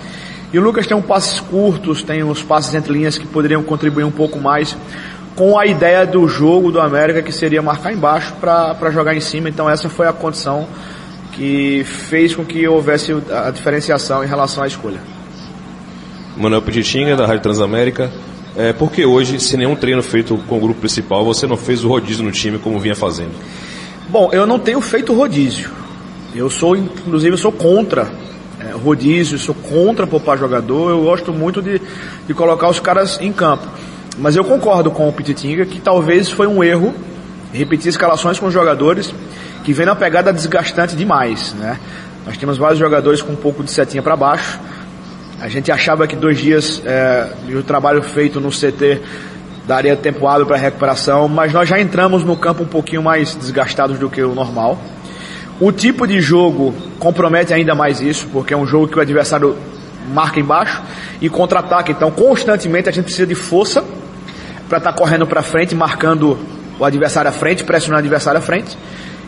[0.52, 4.04] E o Lucas tem um passes curtos, tem uns passes entre linhas que poderiam contribuir
[4.04, 4.76] um pouco mais
[5.34, 9.48] com a ideia do jogo do América que seria marcar embaixo para jogar em cima.
[9.48, 10.68] Então essa foi a condição
[11.32, 15.00] que fez com que houvesse a diferenciação em relação à escolha.
[16.36, 18.12] Manuel Petitinga, da Rádio Transamérica.
[18.56, 21.84] É, por que hoje, se nenhum treino feito com o grupo principal, você não fez
[21.84, 23.32] o rodízio no time como vinha fazendo?
[24.08, 25.70] Bom, eu não tenho feito rodízio.
[26.34, 28.12] Eu sou, inclusive, eu sou contra
[28.60, 30.90] é, rodízio, sou contra poupar jogador.
[30.90, 31.80] Eu gosto muito de,
[32.26, 33.66] de colocar os caras em campo.
[34.18, 36.94] Mas eu concordo com o Pititinga que talvez foi um erro
[37.52, 39.14] repetir escalações com jogadores
[39.64, 41.78] que vem na pegada desgastante demais, né?
[42.26, 44.58] Nós temos vários jogadores com um pouco de setinha para baixo.
[45.40, 49.00] A gente achava que dois dias é, de trabalho feito no CT
[49.66, 53.98] daria tempo hábil para recuperação, mas nós já entramos no campo um pouquinho mais desgastados
[53.98, 54.78] do que o normal.
[55.60, 59.56] O tipo de jogo compromete ainda mais isso, porque é um jogo que o adversário
[60.12, 60.82] marca embaixo
[61.20, 61.92] e contra-ataque.
[61.92, 63.82] Então, constantemente a gente precisa de força
[64.68, 66.38] para estar tá correndo para frente, marcando
[66.78, 68.76] o adversário à frente, pressionando o adversário à frente.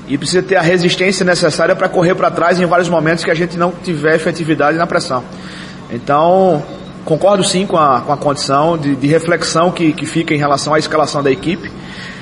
[0.09, 3.35] E precisa ter a resistência necessária para correr para trás em vários momentos que a
[3.35, 5.25] gente não tiver efetividade na pressão.
[5.91, 6.63] Então,
[7.05, 10.75] concordo sim com a, com a condição de, de reflexão que, que fica em relação
[10.75, 11.71] à escalação da equipe,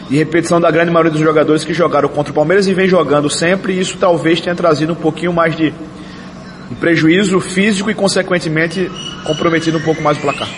[0.09, 3.31] de repetição da grande maioria dos jogadores que jogaram contra o Palmeiras e vem jogando
[3.31, 8.91] sempre, e isso talvez tenha trazido um pouquinho mais de, de prejuízo físico e, consequentemente,
[9.25, 10.49] comprometido um pouco mais o placar.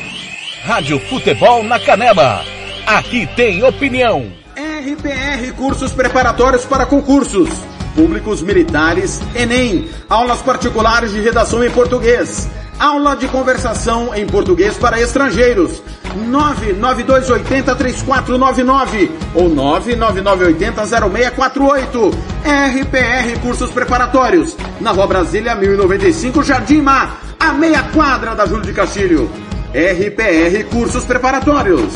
[0.64, 2.44] Rádio Futebol na Canela.
[2.84, 4.32] Aqui tem opinião.
[4.56, 7.48] RPR Cursos Preparatórios para Concursos.
[7.94, 9.88] Públicos Militares, Enem.
[10.08, 15.82] Aulas particulares de redação em português Aula de conversação em português para estrangeiros.
[16.30, 22.12] 992803499 ou 999800648.
[22.44, 24.54] RPR Cursos Preparatórios.
[24.80, 29.30] Na Rua Brasília 1095, Jardim Mar, a meia quadra da Júlio de Castilho.
[29.72, 31.94] RPR Cursos Preparatórios.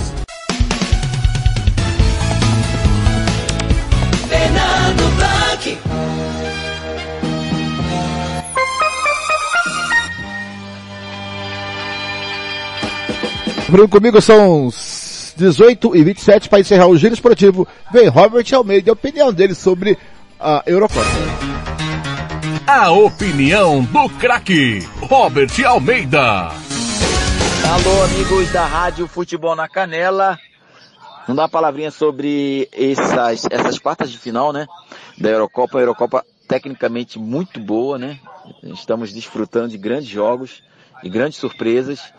[13.71, 14.69] Comigo são
[15.37, 17.67] 18 e 27 para encerrar o giro esportivo.
[17.93, 19.97] Vem Robert Almeida, a opinião dele sobre
[20.41, 21.07] a Eurocopa.
[22.67, 26.49] A opinião do craque Robert Almeida.
[26.51, 30.37] Alô, amigos da Rádio Futebol na Canela.
[31.29, 34.67] Não dá uma palavrinha sobre essas, essas quartas de final, né?
[35.17, 35.79] Da Eurocopa.
[35.79, 38.19] A Eurocopa tecnicamente muito boa, né?
[38.65, 40.61] Estamos desfrutando de grandes jogos,
[41.05, 42.13] de grandes surpresas.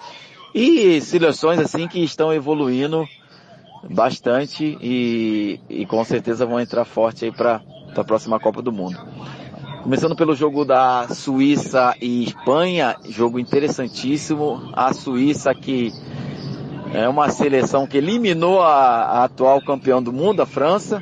[0.53, 3.07] E seleções assim que estão evoluindo
[3.89, 7.61] bastante e, e com certeza vão entrar forte aí para
[7.95, 8.97] a próxima Copa do Mundo.
[9.83, 14.69] Começando pelo jogo da Suíça e Espanha, jogo interessantíssimo.
[14.73, 15.91] A Suíça que
[16.93, 21.01] é uma seleção que eliminou a, a atual campeão do mundo, a França,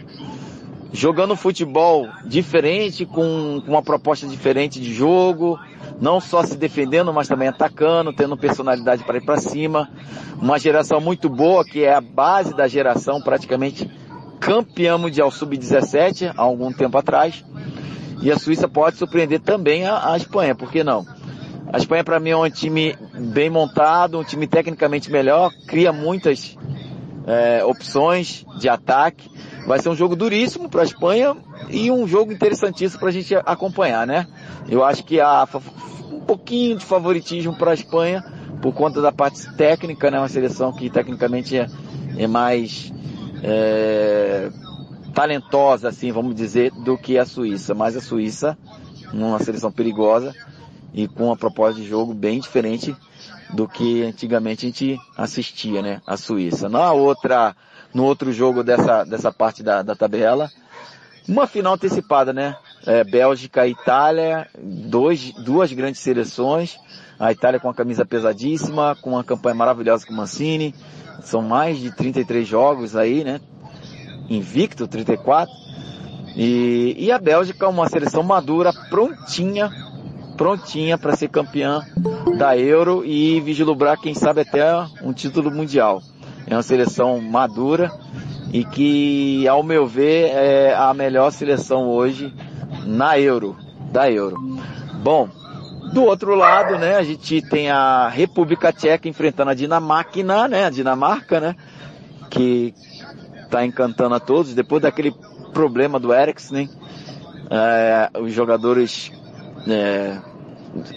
[0.92, 5.60] jogando futebol diferente, com, com uma proposta diferente de jogo,
[6.02, 9.90] não só se defendendo, mas também atacando, tendo personalidade para ir para cima.
[10.42, 13.90] Uma geração muito boa, que é a base da geração, praticamente
[14.40, 17.44] campeã mundial sub-17 há algum tempo atrás.
[18.22, 21.06] E a Suíça pode surpreender também a, a Espanha, por que não?
[21.72, 26.58] A Espanha para mim é um time bem montado, um time tecnicamente melhor, cria muitas
[27.30, 29.30] é, opções de ataque.
[29.68, 31.38] Vai ser um jogo duríssimo para a Espanha
[31.70, 34.28] e um jogo interessantíssimo para a gente acompanhar, né?
[34.68, 35.48] Eu acho que há
[36.12, 38.24] um pouquinho de favoritismo para a Espanha
[38.62, 40.18] por conta da parte técnica, né?
[40.18, 41.68] Uma seleção que tecnicamente é,
[42.18, 42.92] é mais
[43.44, 44.50] é,
[45.14, 47.76] talentosa, assim, vamos dizer, do que a Suíça.
[47.76, 48.58] Mas a Suíça,
[49.14, 50.34] uma seleção perigosa
[50.92, 52.96] e com uma proposta de jogo bem diferente
[53.54, 56.02] do que antigamente a gente assistia, né?
[56.06, 56.70] A Suíça.
[56.70, 57.56] Na outra,
[57.94, 60.50] no outro jogo dessa, dessa parte da, da tabela,
[61.28, 62.56] uma final antecipada, né?
[62.86, 66.78] É, Bélgica e Itália, dois, duas grandes seleções.
[67.20, 70.74] A Itália com a camisa pesadíssima, com uma campanha maravilhosa com o Mancini.
[71.22, 73.42] São mais de 33 jogos aí, né?
[74.30, 75.54] Invicto, 34.
[76.36, 79.70] E, e a Bélgica, uma seleção madura, prontinha,
[80.40, 81.86] prontinha para ser campeã
[82.38, 86.02] da Euro e vislumbrar, quem sabe, até um título mundial.
[86.48, 87.92] É uma seleção madura
[88.54, 92.34] e que, ao meu ver, é a melhor seleção hoje
[92.86, 93.58] na Euro,
[93.92, 94.38] da Euro.
[95.04, 95.28] Bom,
[95.94, 100.70] do outro lado, né, a gente tem a República Tcheca enfrentando a Dinamarca, né, a
[100.70, 101.56] Dinamarca, né,
[102.30, 102.74] que
[103.44, 105.14] está encantando a todos, depois daquele
[105.52, 106.70] problema do Eriksen,
[107.50, 109.12] é, os jogadores
[109.68, 110.29] é,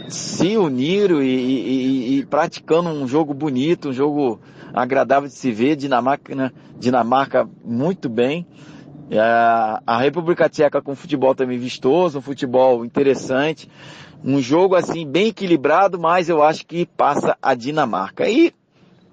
[0.09, 4.41] se uniram e, e, e, praticando um jogo bonito, um jogo
[4.73, 8.47] agradável de se ver, Dinamarca, né, Dinamarca muito bem,
[9.11, 13.69] é, a República Tcheca com futebol também vistoso, um futebol interessante,
[14.25, 18.29] um jogo assim bem equilibrado, mas eu acho que passa a Dinamarca.
[18.29, 18.55] E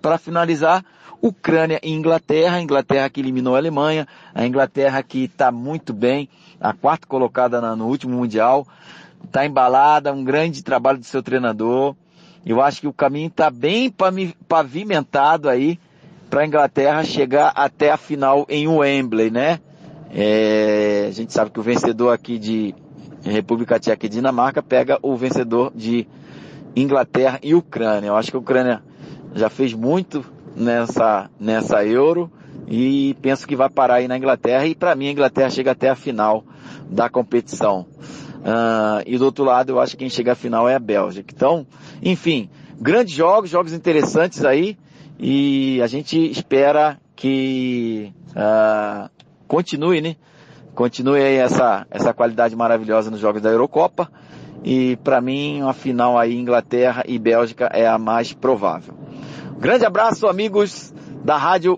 [0.01, 0.85] para finalizar,
[1.21, 6.29] Ucrânia e Inglaterra, a Inglaterra que eliminou a Alemanha, a Inglaterra que está muito bem,
[6.61, 8.65] a quarta colocada no último mundial,
[9.25, 11.95] está embalada, um grande trabalho do seu treinador.
[12.45, 13.93] Eu acho que o caminho está bem
[14.47, 15.79] pavimentado aí
[16.29, 19.59] para a Inglaterra chegar até a final em Wembley, né?
[20.11, 22.73] É, a gente sabe que o vencedor aqui de
[23.23, 26.07] República Tcheca e Dinamarca pega o vencedor de
[26.75, 28.07] Inglaterra e Ucrânia.
[28.07, 28.81] Eu acho que a Ucrânia
[29.35, 30.25] já fez muito
[30.55, 32.31] nessa, nessa Euro
[32.67, 35.89] e penso que vai parar aí na Inglaterra e para mim a Inglaterra chega até
[35.89, 36.43] a final
[36.89, 37.85] da competição.
[38.39, 41.33] Uh, e do outro lado eu acho que quem chega à final é a Bélgica.
[41.35, 41.67] Então,
[42.01, 42.49] enfim,
[42.79, 44.77] grandes jogos, jogos interessantes aí
[45.19, 49.09] e a gente espera que uh,
[49.47, 50.15] continue, né?
[50.73, 54.09] Continue aí essa, essa qualidade maravilhosa nos jogos da Eurocopa.
[54.63, 58.93] E para mim, uma final aí Inglaterra e Bélgica é a mais provável.
[59.57, 60.93] Grande abraço, amigos
[61.23, 61.77] da Rádio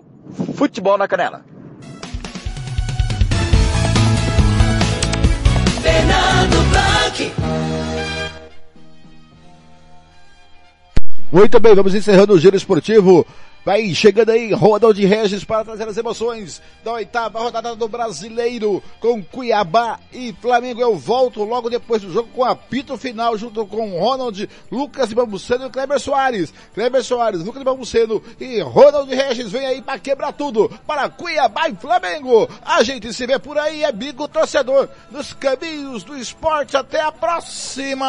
[0.54, 1.51] Futebol na Canela.
[5.82, 7.32] Fernando Blanc.
[11.32, 13.26] Muito bem, vamos encerrando o giro esportivo
[13.64, 18.82] Vai chegando aí, Rodão de Regis para trazer as emoções da oitava rodada do Brasileiro
[18.98, 20.80] com Cuiabá e Flamengo.
[20.80, 25.66] Eu volto logo depois do jogo com apito final junto com Ronald, Lucas de Bambuceno
[25.66, 26.52] e Kleber Soares.
[26.74, 31.68] Kleber Soares, Lucas de Bambuceno e Ronald Regis vem aí para quebrar tudo para Cuiabá
[31.68, 32.48] e Flamengo.
[32.64, 36.76] A gente se vê por aí, amigo torcedor, nos caminhos do esporte.
[36.76, 38.08] Até a próxima!